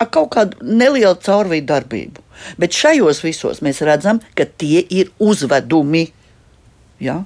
ar 0.00 0.10
kaut 0.12 0.32
kādu 0.34 0.58
nelielu 0.64 1.16
caurvīdu 1.22 1.68
darbību. 1.70 2.24
Bet 2.60 2.76
šajos 2.76 3.22
visos 3.24 3.62
mēs 3.64 3.82
redzam, 3.86 4.20
ka 4.34 4.46
tie 4.46 4.82
ir 4.82 5.12
uzvedumi. 5.22 6.08
Ja? 7.02 7.16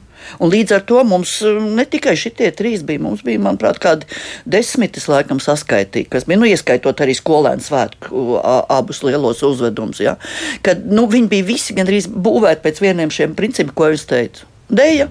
Un 0.40 0.50
līdz 0.52 0.74
ar 0.78 0.84
to 0.88 1.02
mums 1.06 1.34
um, 1.46 1.68
ne 1.76 1.84
tikai 1.88 2.14
šie 2.18 2.32
trīs 2.56 2.82
bija, 2.86 3.02
mums 3.04 3.20
bija, 3.26 3.40
manuprāt, 3.44 3.78
kādi 3.82 4.08
desmitis 4.48 5.08
laikam 5.10 5.42
saskaitīti, 5.42 6.08
kas 6.12 6.26
bija, 6.28 6.40
nu, 6.40 6.48
ieskaitot 6.48 7.04
arī 7.04 7.14
skolēnu 7.18 7.64
svētku 7.64 8.38
abus 8.42 9.02
lielos 9.04 9.44
uzvedumus. 9.46 10.00
Ja? 10.02 10.16
Kad 10.64 10.86
nu, 10.88 11.06
viņi 11.10 11.30
bija 11.30 11.48
visi 11.52 11.76
gandrīz 11.76 12.08
būvēti 12.08 12.64
pēc 12.64 12.82
vieniem 12.84 13.12
šiem 13.14 13.36
principiem, 13.38 13.74
ko 13.76 13.92
es 13.92 14.08
teicu. 14.08 14.48
Deja, 14.68 15.08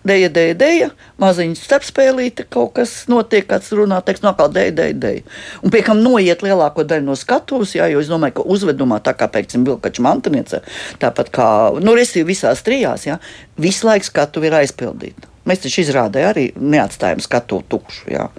Deja, 0.00 0.30
deja, 0.32 0.54
deja, 0.56 0.86
maziņa 1.20 1.58
starpspēlīte, 1.60 2.46
kaut 2.48 2.72
kas 2.78 2.92
notiek, 3.12 3.44
kāds 3.50 3.68
runā, 3.76 3.98
teiks, 4.04 4.22
no 4.24 4.32
kā 4.38 4.46
deja, 4.48 4.72
deja, 4.72 4.94
deja. 4.96 5.24
Un 5.60 5.74
pie 5.74 5.82
kam 5.84 6.00
noiet 6.00 6.40
lielāko 6.40 6.86
daļu 6.88 7.04
no 7.10 7.16
skatuves, 7.20 7.74
jā, 7.76 7.90
jo 7.92 8.00
es 8.00 8.08
domāju, 8.08 8.38
ka 8.38 8.46
uzvedumā, 8.56 9.02
tā 9.04 9.12
kā, 9.12 9.28
piemēram, 9.28 9.66
Vilkača 9.68 10.06
mantiniece, 10.06 10.62
tāpat 11.04 11.28
kā, 11.36 11.50
nu, 11.84 11.92
restīvi 11.98 12.30
visās 12.32 12.64
trijās, 12.64 13.04
jā, 13.10 13.18
visu 13.60 13.90
laiku 13.90 14.08
skatuve 14.08 14.48
ir 14.48 14.56
aizpildīta. 14.62 15.28
Mēs 15.44 15.66
taču 15.66 15.84
izrādē 15.84 16.24
arī 16.30 16.48
neatstājam 16.56 17.20
skatuvi 17.20 17.68
tukšu, 17.68 18.08
jā. 18.16 18.30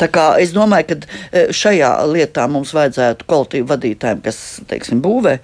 Tā 0.00 0.08
kā 0.12 0.24
es 0.40 0.52
domāju, 0.52 0.90
ka 0.90 0.96
e, 1.00 1.46
šajā 1.56 1.92
lietā 2.08 2.44
mums 2.52 2.72
vajadzētu 2.76 3.28
kolektīvu 3.28 3.68
vadītājiem, 3.70 4.20
kas 4.24 4.40
teiksim, 4.68 5.00
būvē 5.04 5.36
e, 5.36 5.40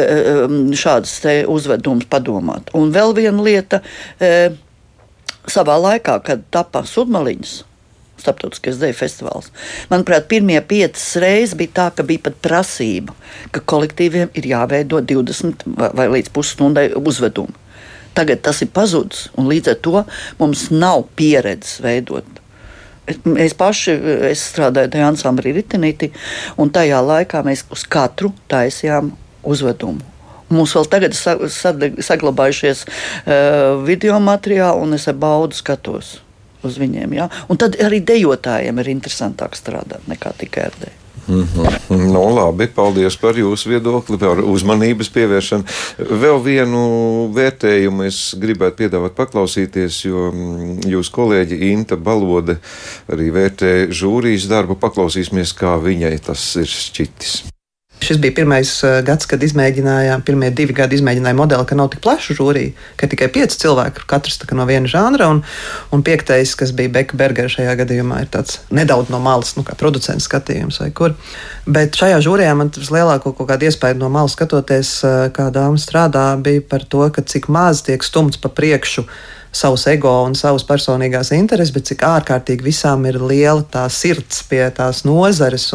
e, 0.00 0.34
šādas 0.76 1.14
uzvedumus, 1.48 2.08
padomāt. 2.12 2.72
Un 2.76 2.92
vēl 2.94 3.16
viena 3.16 3.44
lieta 3.44 3.80
savā 5.50 5.76
laikā, 5.80 6.18
kad 6.26 6.44
tapā 6.54 6.84
sudmaliņas. 6.88 7.62
Starptautiskais 8.24 8.78
dēļu 8.80 8.96
festivāls. 8.96 9.50
Manuprāt, 9.90 10.28
pirmie 10.30 10.60
piecas 10.64 11.16
reizes 11.20 11.56
bija 11.58 11.74
tā, 11.80 11.88
ka 11.96 12.06
bija 12.06 12.22
pat 12.28 12.38
prasība, 12.44 13.16
ka 13.52 13.60
kolektīviem 13.72 14.30
ir 14.38 14.48
jāveido 14.48 15.02
20 15.02 15.66
vai, 15.76 16.06
līdz 16.14 16.30
pusstundai 16.32 16.86
uzvedumi. 16.96 17.52
Tagad 18.14 18.44
tas 18.46 18.62
ir 18.62 18.70
pazudis, 18.70 19.26
un 19.34 19.50
līdz 19.50 19.74
ar 19.74 19.78
to 19.82 20.04
mums 20.38 20.68
nav 20.70 21.02
pieredzes 21.18 21.82
veidot 21.82 22.40
Es 23.36 23.52
paši 23.52 23.92
es 24.30 24.42
strādāju 24.48 24.88
tajā 24.94 25.08
ansamblī 25.10 25.52
Ritenīti, 25.52 26.08
un 26.56 26.70
tajā 26.72 27.02
laikā 27.04 27.42
mēs 27.44 27.66
uz 27.74 27.84
katru 27.84 28.32
taisījām 28.48 29.10
uzvedumu. 29.44 30.13
Mums 30.54 30.74
vēl 30.78 30.90
tagad 30.92 31.16
ir 31.16 32.02
saglabājušies 32.08 32.84
uh, 32.86 33.84
video 33.86 34.20
materiāli, 34.22 34.84
un 34.84 34.98
es 34.98 35.08
ar 35.10 35.18
baudu 35.18 35.58
skatos 35.58 36.18
uz 36.64 36.80
viņiem. 36.80 37.16
Ja? 37.18 37.30
Un 37.52 37.60
tad 37.60 37.78
arī 37.82 38.00
dejotājiem 38.04 38.82
ir 38.82 38.92
interesantāk 38.96 39.58
strādāt 39.58 40.06
nekā 40.10 40.34
tikai 40.40 40.68
ar 40.70 40.78
dēļ. 40.82 41.00
Mm 41.28 41.48
-hmm. 41.54 42.12
nu, 42.12 42.34
labi, 42.34 42.66
paldies 42.66 43.16
par 43.16 43.34
jūsu 43.34 43.68
viedokli, 43.68 44.18
par 44.18 44.38
uzmanības 44.38 45.08
pievēršanu. 45.08 45.64
Vēl 45.98 46.42
vienu 46.44 46.80
vērtējumu 47.34 48.04
es 48.04 48.34
gribētu 48.38 48.76
piedāvāt 48.76 49.16
paklausīties, 49.16 50.04
jo 50.04 50.30
mm, 50.32 50.84
jūsu 50.84 51.12
kolēģi 51.12 51.72
Inta 51.72 51.96
Balode 51.96 52.58
arī 53.08 53.30
vērtē 53.32 53.88
žūrijas 53.88 54.48
darbu. 54.48 54.74
Paklausīsimies, 54.74 55.56
kā 55.56 55.78
viņai 55.80 56.18
tas 56.26 56.56
ir 56.56 56.68
šķitis. 56.68 57.53
Šis 58.02 58.18
bija 58.20 58.34
pirmais 58.36 58.70
uh, 58.84 58.98
gads, 59.06 59.24
kad 59.30 59.42
izmēģinājām, 59.42 60.24
pirmie 60.26 60.50
divi 60.52 60.74
gadi 60.76 60.98
izmēģinājām 60.98 61.38
modeli, 61.38 61.66
ka 61.68 61.76
nav 61.78 61.88
tik 61.92 62.02
plaša 62.04 62.36
žūrija, 62.36 62.74
ka 63.00 63.08
tikai 63.08 63.30
pieci 63.32 63.60
cilvēki, 63.62 64.04
katrs 64.10 64.40
no 64.52 64.66
viena 64.68 64.90
žanra. 64.90 65.30
Un, 65.32 65.40
un 65.94 66.02
piektais, 66.04 66.52
kas 66.58 66.74
bija 66.76 66.92
Beka 66.92 67.16
Bergera 67.16 67.48
šajā 67.48 67.76
gadījumā, 67.80 68.20
ir 68.24 68.32
tāds 68.34 68.58
nedaudz 68.74 69.12
no 69.14 69.22
malas, 69.24 69.54
nu, 69.56 69.64
kā 69.64 69.76
producents 69.80 70.28
skatījums 70.28 70.82
vai 70.82 70.90
kur. 70.92 71.14
Bet 71.64 71.96
šajā 71.96 72.18
žūrijā 72.26 72.52
man 72.58 72.74
tas 72.74 72.92
lielāko 72.92 73.32
kaut 73.32 73.48
kādu 73.52 73.70
iespēju 73.70 74.02
no 74.02 74.10
malas 74.12 74.36
skatoties, 74.36 74.98
uh, 75.06 75.30
kā 75.32 75.48
dāma 75.54 75.80
strādā, 75.80 76.26
bija 76.36 76.66
par 76.74 76.84
to, 76.84 77.06
cik 77.08 77.48
maz 77.48 77.86
tiek 77.86 78.04
stumts 78.04 78.42
pa 78.42 78.52
priekšu 78.52 79.06
savus 79.54 79.86
ego 79.86 80.12
un 80.26 80.34
savas 80.38 80.64
personīgās 80.66 81.30
intereses, 81.36 81.72
bet 81.74 81.86
cik 81.90 82.02
ārkārtīgi 82.06 82.66
visām 82.66 83.06
ir 83.08 83.20
liela 83.22 83.62
tā 83.70 83.86
sirds 83.92 84.42
pie 84.50 84.64
tās 84.74 85.04
nozares. 85.06 85.68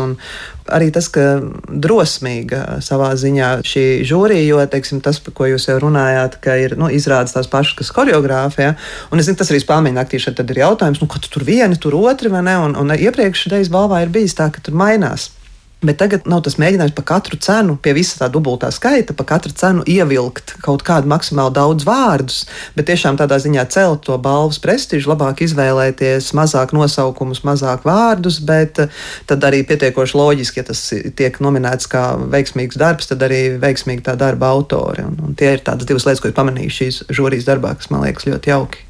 Arī 0.69 0.91
tas, 0.93 1.07
ka 1.09 1.39
drosmīga 1.65 2.77
savā 2.85 3.09
ziņā 3.17 3.53
šī 3.65 3.85
žūrija, 4.05 4.43
jo 4.51 4.59
teiksim, 4.69 4.99
tas, 5.05 5.17
par 5.23 5.33
ko 5.37 5.47
jūs 5.49 5.65
jau 5.71 5.79
runājāt, 5.81 6.37
ka 6.43 6.59
ir 6.61 6.75
nu, 6.77 6.91
izrādes 6.93 7.33
tās 7.33 7.49
pašas, 7.49 7.79
kas 7.79 7.93
choreogrāfijā. 7.95 8.75
Un 9.09 9.23
es 9.23 9.29
zinu, 9.29 9.39
tas 9.39 9.49
arī 9.49 9.63
spēļu 9.63 9.95
naktī 9.95 10.21
šeit 10.21 10.43
ir 10.43 10.61
jautājums, 10.61 11.01
nu, 11.01 11.09
ka 11.09 11.23
tu 11.23 11.33
tur 11.33 11.47
vieni, 11.47 11.79
tur 11.81 11.97
otri, 12.03 12.29
vai 12.29 12.43
ne? 12.45 12.59
Un, 12.67 12.77
un 12.77 12.93
iepriekš 12.93 13.47
reizes 13.49 13.73
balvā 13.73 14.03
ir 14.03 14.13
bijis 14.13 14.37
tā, 14.37 14.51
ka 14.53 14.61
tur 14.61 14.77
mainās 14.77 15.31
Bet 15.79 15.95
tagad 16.01 16.25
nav 16.27 16.41
tas 16.43 16.57
mēģinājums 16.59 16.91
par 16.97 17.05
katru 17.07 17.37
cenu, 17.39 17.77
pie 17.79 17.93
visa 17.95 18.17
tā 18.19 18.27
dubultā 18.31 18.67
skaita, 18.75 19.13
par 19.15 19.29
katru 19.29 19.53
cenu 19.55 19.85
ievilkt 19.87 20.57
kaut 20.59 20.83
kādu 20.83 21.07
maksimāli 21.07 21.55
daudz 21.55 21.85
vārdus, 21.87 22.41
bet 22.75 22.89
tiešām 22.89 23.15
tādā 23.21 23.37
ziņā 23.39 23.63
celt 23.71 24.03
to 24.09 24.17
balvas 24.19 24.59
prestižu, 24.59 25.07
labāk 25.13 25.45
izvēlēties 25.45 26.33
mazāk 26.35 26.73
nosaukumus, 26.75 27.45
mazāk 27.47 27.87
vārdus, 27.87 28.41
bet 28.43 28.83
eh, 28.83 28.99
tad 29.31 29.47
arī 29.47 29.63
pietiekoši 29.71 30.19
loģiski, 30.19 30.59
ja 30.59 30.67
tas 30.67 30.83
tiek 31.15 31.39
nominēts 31.39 31.87
kā 31.87 32.03
veiksmīgs 32.35 32.79
darbs, 32.79 33.07
tad 33.13 33.23
arī 33.29 33.55
veiksmīgi 33.63 34.03
tā 34.09 34.19
darba 34.19 34.51
autori. 34.51 35.07
Un, 35.07 35.15
un 35.29 35.39
tie 35.39 35.55
ir 35.55 35.63
tādas 35.63 35.87
divas 35.87 36.09
lietas, 36.09 36.19
ko 36.19 36.33
ir 36.33 36.35
pamanījuši 36.43 36.79
šīs 36.83 37.01
žūrijas 37.07 37.47
darbā, 37.47 37.77
kas 37.79 37.87
man 37.95 38.03
liekas 38.03 38.27
ļoti 38.27 38.51
jauki. 38.51 38.88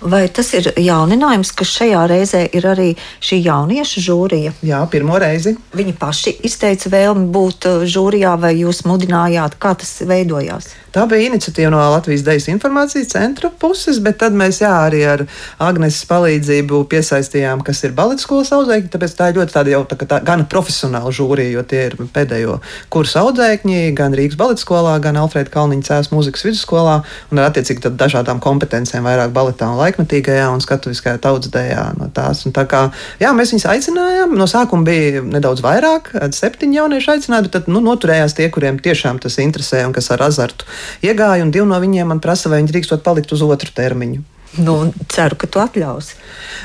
Vai 0.00 0.26
tas 0.28 0.52
ir 0.56 0.70
jauninājums, 0.76 1.52
ka 1.56 1.66
šajā 1.66 2.04
reizē 2.10 2.42
ir 2.56 2.66
arī 2.68 2.88
šī 3.24 3.40
jauniešu 3.46 4.02
žūrija? 4.06 4.54
Jā, 4.66 4.82
pirmo 4.92 5.18
reizi. 5.20 5.56
Viņi 5.76 5.96
paši 5.98 6.36
izteica 6.46 6.92
vēlmi 6.92 7.28
būt 7.34 7.68
uh, 7.68 7.86
žūrijā, 7.88 8.36
vai 8.40 8.54
jūs 8.60 8.84
mudinājāt, 8.88 9.56
kā 9.62 9.74
tas 9.78 9.98
veidojās? 10.06 10.72
Tā 10.96 11.02
bija 11.04 11.28
iniciatīva 11.28 11.68
no 11.74 11.80
Latvijas 11.92 12.22
Dejas 12.24 12.46
informācijas 12.48 13.10
centra 13.12 13.50
puses, 13.52 13.98
bet 14.00 14.16
tad 14.22 14.32
mēs 14.32 14.62
jā, 14.62 14.70
arī 14.86 15.02
ar 15.04 15.24
Agneses 15.60 16.06
palīdzību 16.08 16.78
piesaistījām, 16.88 17.60
kas 17.66 17.82
ir 17.84 17.92
baleta 17.96 18.24
skolas 18.24 18.52
audzēkņi. 18.56 18.88
Tāpēc 18.94 19.16
tā 19.18 19.28
ir 19.28 19.40
ļoti 19.40 19.56
tāda 19.58 19.74
jau 19.74 19.82
tā, 19.90 19.98
tā, 20.08 20.22
gan 20.24 20.46
profesionāla 20.48 21.12
žūrija, 21.12 21.52
jo 21.58 21.66
tie 21.68 21.82
ir 21.90 21.98
pēdējo 22.14 22.60
kursu 22.92 23.20
audzēkņi 23.26 23.92
gan 23.98 24.16
Rīgas 24.16 24.40
baleta 24.40 24.64
skolā, 24.64 24.96
gan 25.04 25.20
Alfrēda 25.20 25.52
Kalniņa 25.52 25.88
cēlus 25.90 26.12
mūzikas 26.14 26.46
vidusskolā 26.48 26.96
un 27.28 27.42
ar 27.42 27.50
attiecīgi 27.50 27.92
dažādām 27.92 28.40
kompetencijām, 28.40 29.04
vairāk 29.04 29.36
baletā 29.36 29.55
un 29.64 29.78
laikmetīgajā 29.80 30.50
un 30.52 30.60
skatuviskajā 30.60 31.16
tautsdējā 31.24 31.86
no 31.96 32.10
tās. 32.14 32.44
Un 32.48 32.54
tā 32.56 32.66
kā, 32.68 32.82
jā, 33.22 33.32
mēs 33.36 33.54
viņus 33.54 33.66
aicinājām, 33.72 34.36
no 34.36 34.48
sākuma 34.50 34.84
bija 34.86 35.24
nedaudz 35.24 35.64
vairāk, 35.64 36.12
septiņi 36.36 36.80
jaunieši 36.80 37.12
aicināti, 37.16 37.48
bet 37.48 37.56
tad 37.56 37.72
nu, 37.72 37.80
noturējās 37.84 38.36
tie, 38.36 38.50
kuriem 38.52 38.80
tiešām 38.82 39.22
tas 39.22 39.40
interesē 39.42 39.86
un 39.88 39.96
kas 39.96 40.12
ar 40.14 40.26
azartu 40.28 40.68
iegāju, 41.06 41.46
un 41.46 41.52
divi 41.54 41.66
no 41.70 41.80
viņiem 41.82 42.12
man 42.12 42.22
prasa, 42.24 42.52
vai 42.52 42.60
viņi 42.60 42.72
drīkstot 42.74 43.06
palikt 43.06 43.32
uz 43.32 43.44
otru 43.46 43.72
termiņu. 43.76 44.22
Nu, 44.62 44.76
ceru, 45.12 45.36
ka 45.36 45.48
tu 45.50 45.60
atļausi. 45.60 46.16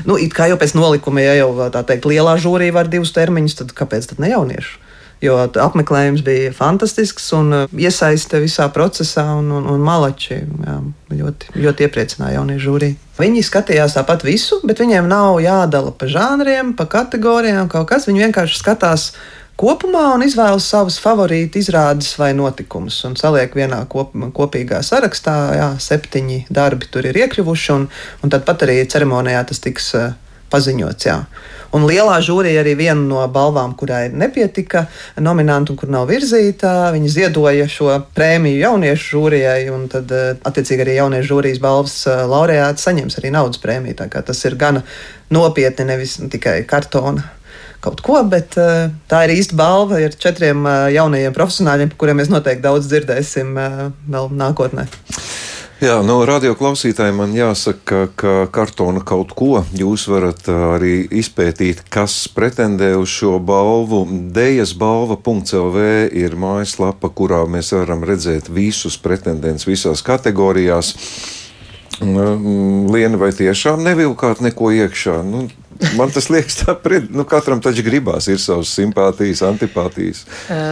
Nu, 0.07 0.15
kā 0.31 0.47
jau 0.51 0.59
pēc 0.59 0.75
nolikuma, 0.77 1.23
ja 1.23 1.33
jau 1.41 1.51
tā 1.73 1.81
teikt, 1.87 2.07
lielā 2.07 2.37
žūrija 2.39 2.75
var 2.77 2.91
divus 2.91 3.11
termiņus, 3.15 3.57
tad 3.63 3.75
kāpēc 3.75 4.11
tad 4.11 4.21
ne 4.23 4.31
jauniešu? 4.31 4.79
Jo 5.21 5.35
apmeklējums 5.45 6.23
bija 6.25 6.49
fantastisks 6.55 7.27
un 7.37 7.53
uh, 7.53 7.73
iesaiste 7.77 8.39
visā 8.41 8.65
procesā, 8.73 9.27
un, 9.37 9.51
un, 9.53 9.67
un 9.69 9.83
malači 9.85 10.39
jā, 10.39 10.77
ļoti, 11.13 11.51
ļoti 11.61 11.85
iepriecināja 11.85 12.39
jauniešu 12.39 12.65
žūriju. 12.65 12.97
Viņi 13.21 13.43
skatījās 13.45 13.93
tāpat 13.99 14.25
visu, 14.25 14.57
bet 14.65 14.81
viņiem 14.81 15.05
nav 15.11 15.37
jādala 15.43 15.93
pa 15.93 16.09
žanriem, 16.09 16.73
pa 16.73 16.87
kategorijām, 16.89 17.69
kaut 17.69 17.91
kas. 17.91 18.07
Viņi 18.09 18.25
vienkārši 18.25 18.57
skatās 18.63 19.11
kopumā 19.61 20.07
un 20.15 20.25
izvēlas 20.25 20.65
savus 20.73 20.97
favorītu 21.03 21.61
izrādes 21.61 22.15
vai 22.17 22.31
notikumus 22.33 22.97
un 23.05 23.13
saliek 23.19 23.53
vienā 23.53 23.83
kop, 23.91 24.15
kopīgā 24.33 24.81
sarakstā. 24.85 25.37
Jā, 25.59 25.69
septiņi 25.77 26.47
darbi 26.49 26.89
tur 26.89 27.05
ir 27.11 27.21
iekļuvuši, 27.21 27.71
un, 27.77 27.87
un 28.25 28.33
tad 28.33 28.47
pat 28.49 28.65
arī 28.65 28.81
ceremonijā 28.89 29.45
tas 29.51 29.61
tiks 29.61 29.93
uh, 29.99 30.17
paziņots. 30.51 31.07
Jā. 31.07 31.17
Un 31.71 31.85
lielā 31.87 32.17
žūrija 32.19 32.61
arī 32.65 32.73
viena 32.75 32.99
no 32.99 33.23
balvām, 33.31 33.73
kurai 33.79 34.09
nepietika 34.11 34.85
nominantu 35.23 35.71
un 35.71 35.79
kur 35.79 35.91
nav 35.91 36.09
virzīta. 36.11 36.91
Viņi 36.91 37.11
ziedoja 37.13 37.67
šo 37.71 37.93
prēmiju 38.15 38.59
jauniešu 38.59 39.13
žūrijai, 39.15 39.61
un 39.71 39.85
tad, 39.91 40.11
uh, 40.11 40.33
attiecīgi, 40.47 40.83
arī 40.83 40.97
jauniešu 40.99 41.29
žūrijas 41.31 41.61
balvas 41.63 41.95
uh, 42.09 42.25
laureāts 42.27 42.83
saņems 42.87 43.15
arī 43.21 43.31
naudas 43.35 43.61
prēmiju. 43.63 44.09
Tas 44.11 44.43
ir 44.47 44.57
gana 44.59 44.83
nopietni, 45.31 45.87
nevis 45.93 46.17
tikai 46.31 46.61
kartona 46.67 47.29
kaut 47.81 48.03
ko, 48.05 48.19
bet 48.29 48.59
uh, 48.61 48.91
tā 49.09 49.23
ir 49.25 49.37
īsta 49.39 49.55
balva 49.57 50.01
ar 50.03 50.17
četriem 50.25 50.67
jaunajiem 50.93 51.33
profesionāļiem, 51.33 51.93
par 51.93 52.03
kuriem 52.03 52.19
mēs 52.21 52.33
noteikti 52.33 52.67
daudz 52.67 52.91
dzirdēsim 52.91 53.55
vēl 53.55 54.35
nākotnē. 54.43 54.85
Jā, 55.81 55.95
no 56.05 56.19
radio 56.29 56.51
klausītājiem 56.53 57.15
man 57.17 57.31
jāsaka, 57.33 58.03
ka 58.13 58.33
kartona 58.53 59.01
kaut 59.01 59.31
ko 59.33 59.63
jūs 59.73 60.03
varat 60.11 60.45
arī 60.53 61.07
izpētīt, 61.17 61.79
kas 61.89 62.27
pretendē 62.29 62.91
uz 63.01 63.09
šo 63.09 63.39
balvu. 63.41 64.03
Dejas 64.29 64.75
balva.lv 64.77 65.87
ir 66.21 66.37
mājaslapa, 66.37 67.09
kurā 67.17 67.39
mēs 67.49 67.73
varam 67.73 68.05
redzēt 68.05 68.51
visus 68.53 68.99
pretendentus 69.01 69.65
visās 69.65 70.05
kategorijās. 70.05 70.93
Liena, 71.97 73.17
vai 73.17 73.31
tiešām 73.33 73.81
nevilkāt 73.81 74.45
neko 74.45 74.69
iekšā? 74.83 75.17
Nu, 75.25 75.47
Man 75.97 76.11
tas 76.13 76.27
liekas, 76.29 76.59
tā 76.61 76.75
pret, 76.77 77.07
nu, 77.13 77.25
katram 77.27 77.61
taču 77.63 77.83
gribās, 77.85 78.27
ir 78.29 78.39
savas 78.41 78.69
simpātijas, 78.75 79.41
antipātijas. 79.47 80.23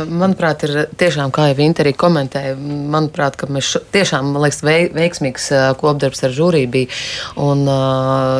Manuprāt, 0.09 0.65
ir 0.67 0.91
tiešām, 0.99 1.33
kā 1.33 1.49
jau 1.49 1.57
Vinta 1.59 1.83
arī 1.83 1.95
komentēja, 1.97 2.55
manuprāt, 2.93 3.37
ka 3.39 3.49
mēs 3.51 3.71
šo, 3.73 3.81
tiešām, 3.93 4.29
man 4.33 4.45
liekas, 4.45 4.61
veiksmīgs 4.95 5.49
kopdarbs 5.81 6.23
ar 6.27 6.35
žūriju 6.35 6.71
bija. 6.73 6.99
Un, 7.41 7.65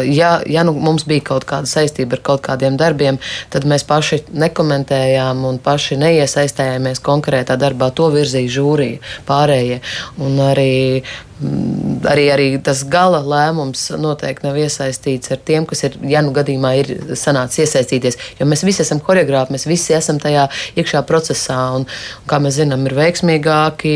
ja, 0.08 0.36
ja 0.45 0.65
nu 0.67 0.75
mums 0.77 1.08
bija 1.10 1.25
kaut 1.32 1.47
kāda 1.49 1.69
saistība 1.69 2.19
ar 2.19 2.23
kaut 2.32 2.43
kādiem 2.45 2.77
darbiem, 2.79 3.19
tad 3.53 3.65
mēs 3.69 3.88
paši 3.89 4.23
nekomentējām 4.29 5.41
un 5.49 5.58
paši 5.63 5.97
neiesaistējāmies 6.03 7.01
konkrētā 7.05 7.58
darbā. 7.60 7.89
To 7.97 8.12
virzīja 8.13 8.53
žūrija 8.60 9.01
pārējie. 9.29 9.82
Un 10.21 10.38
arī 10.51 11.01
arī, 12.10 12.25
arī 12.34 12.47
tas 12.63 12.82
gala 12.89 13.21
lēmums 13.23 13.86
noteikti 13.99 14.45
nav 14.47 14.58
iesaistīts 14.60 15.32
ar 15.34 15.41
tiem, 15.45 15.65
kas 15.69 15.86
ir, 15.88 15.95
ja 16.12 16.21
nu 16.25 16.34
gadījumā 16.36 16.73
ir 16.82 16.91
sanācis 17.19 17.63
iesaistīties. 17.65 18.19
Jo 18.39 18.47
mēs 18.49 18.65
visi 18.67 18.84
esam 18.84 19.02
choreogrāfi, 19.04 19.56
mēs 19.56 19.67
visi 19.69 19.95
esam 19.97 20.19
tajā 20.21 20.47
iekšā 20.80 21.04
procesā. 21.08 21.60
Un, 21.78 21.88
un 21.88 22.30
kā 22.30 22.41
mēs 22.43 22.60
zinām, 22.60 22.86
ir 22.89 22.97
veiksmīgāki, 22.99 23.95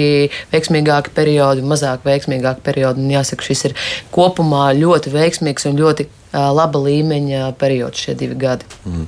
veiksmīgāki 0.54 1.14
periodi, 1.16 1.66
mazāk 1.68 2.08
veiksmīgāki 2.08 2.66
periodi. 2.66 3.04
Un 3.04 3.16
jāsaka, 3.16 3.46
šis 3.46 3.68
ir 3.70 3.78
kopumā 4.14 4.70
ļoti 4.78 5.14
veiksmīgs 5.14 5.68
un 5.70 5.80
ļoti 5.80 6.08
laba 6.34 6.80
līmeņa 6.82 7.52
periods 7.62 8.08
šie 8.08 8.16
divi 8.18 8.38
gadi. 8.40 8.66
Mm. 8.90 9.06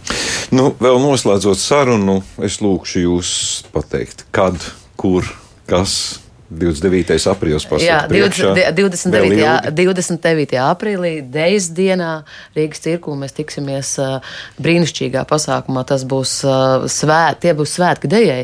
Nu, 0.55 0.67
vēl 0.79 0.99
noslēdzot 1.01 1.59
sarunu, 1.61 2.19
es 2.45 2.59
lūkšu 2.61 3.01
jūs 3.07 3.31
pateikt, 3.73 4.27
kad, 4.35 4.59
kur, 4.99 5.25
kas 5.69 6.19
29. 6.49 7.15
aprīlis 7.31 7.65
pasaka, 7.65 7.85
Jā, 7.85 7.99
20, 8.05 8.75
29. 8.77 9.37
Jā, 9.39 9.55
29. 9.73 10.57
aprīlī, 10.61 11.13
Dejas 11.33 11.71
dienā 11.73 12.09
Rīgas 12.53 12.83
cirkulā 12.83 13.17
mēs 13.23 13.33
tiksimies 13.33 13.95
uh, 14.03 14.35
brīnišķīgā 14.61 15.23
pasākumā. 15.29 15.81
Tas 15.89 16.05
būs 16.05 16.35
uh, 16.45 16.85
svēt, 16.91 17.41
tie 17.45 17.55
būs 17.57 17.73
svētki 17.79 18.11
Dejai, 18.11 18.43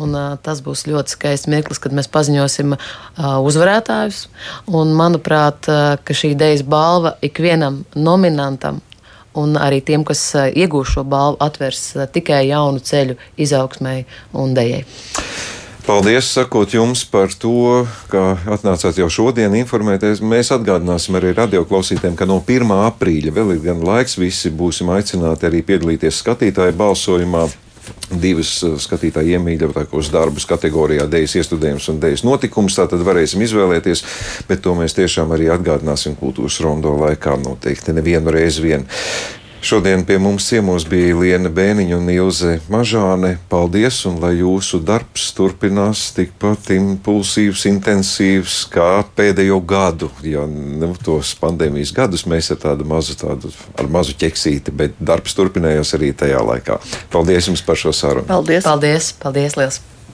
un 0.00 0.16
uh, 0.16 0.30
tas 0.40 0.62
būs 0.64 0.86
ļoti 0.88 1.12
skaists 1.12 1.50
mirklis, 1.52 1.82
kad 1.82 1.92
mēs 1.92 2.08
paziņosim 2.12 2.72
uzvarētājus. 3.20 4.24
Un, 4.72 4.94
manuprāt, 4.96 5.68
ka 5.68 6.16
šī 6.16 6.32
Dejas 6.38 6.64
balva 6.64 7.18
ikvienam 7.20 7.82
nominantam 7.92 8.80
un 9.36 9.56
arī 9.60 9.80
tiem, 9.84 10.04
kas 10.08 10.24
iegūs 10.52 10.96
šo 10.96 11.04
balvu, 11.08 11.38
atvers 11.44 11.84
tikai 12.12 12.46
jaunu 12.48 12.80
ceļu 12.84 13.18
izaugsmai 13.40 14.02
un 14.36 14.56
dejai. 14.56 14.84
Paldies, 15.82 16.28
sakot 16.30 16.70
jums 16.70 17.00
par 17.10 17.32
to, 17.34 17.82
ka 18.06 18.36
atnācāt 18.54 19.00
jau 19.00 19.08
šodien 19.10 19.50
informēties. 19.58 20.20
Mēs 20.22 20.52
atgādināsim 20.54 21.18
arī 21.18 21.32
radioklausītājiem, 21.34 22.14
ka 22.14 22.28
no 22.30 22.36
1. 22.38 22.70
aprīļa 22.86 23.32
vēl 23.34 23.56
ir 23.56 23.64
gan 23.64 23.82
laiks, 23.82 24.14
visi 24.20 24.52
būsim 24.54 24.92
aicināti 24.94 25.48
arī 25.48 25.64
piedalīties 25.66 26.22
skatītāju 26.22 26.78
balsojumā. 26.78 27.48
Divas 28.14 28.52
uh, 28.62 28.76
skatītāji 28.78 29.34
iemīļotākos 29.34 30.12
darbus 30.14 30.46
kategorijā 30.46 31.08
Dejas 31.10 31.34
iestudējums 31.40 31.90
un 31.90 31.98
Dejas 31.98 32.22
notikums. 32.22 32.78
Tātad 32.78 33.02
varēsim 33.02 33.42
izvēlēties, 33.42 34.04
bet 34.46 34.62
to 34.62 34.76
mēs 34.78 34.94
tiešām 34.94 35.34
arī 35.34 35.50
atgādināsim 35.50 36.14
kultūras 36.20 36.60
rondo 36.62 36.94
laikā 37.02 37.34
noteikti 37.42 37.96
nevienu 37.98 38.30
reizi 38.38 38.62
vien. 38.62 38.86
Šodien 39.62 40.02
pie 40.04 40.18
mums 40.18 40.48
ciemos 40.50 40.82
bija 40.90 41.14
Liena 41.14 41.50
Bēniņa 41.54 41.94
un 41.94 42.08
Ilze 42.10 42.56
Mažāne. 42.72 43.36
Paldies, 43.46 44.00
un 44.10 44.16
lai 44.18 44.32
jūsu 44.40 44.80
darbs 44.82 45.28
turpinās 45.36 46.08
tikpat 46.16 46.72
impulsīvs, 46.74 47.62
intensīvs 47.70 48.56
kā 48.74 48.88
pēdējo 49.14 49.60
gadu. 49.62 50.10
Ja 50.26 50.48
nu, 50.50 50.90
tos 51.06 51.36
pandēmijas 51.38 51.94
gadus 51.94 52.26
mēs 52.26 52.50
ar 52.50 52.58
tādu 52.66 52.88
mazu, 52.90 53.14
tādu, 53.22 53.54
ar 53.78 53.86
mazu 53.86 54.18
ķeksīti, 54.18 54.74
bet 54.74 54.98
darbs 54.98 55.38
turpinājās 55.38 55.94
arī 55.94 56.10
tajā 56.10 56.42
laikā. 56.42 56.82
Paldies 57.14 57.52
jums 57.52 57.62
par 57.62 57.78
šo 57.78 57.94
sarunu. 57.94 58.26
Paldies! 58.26 58.66
Paldies! 58.66 59.14
Paldies 59.22 59.58
liels! 59.62 59.82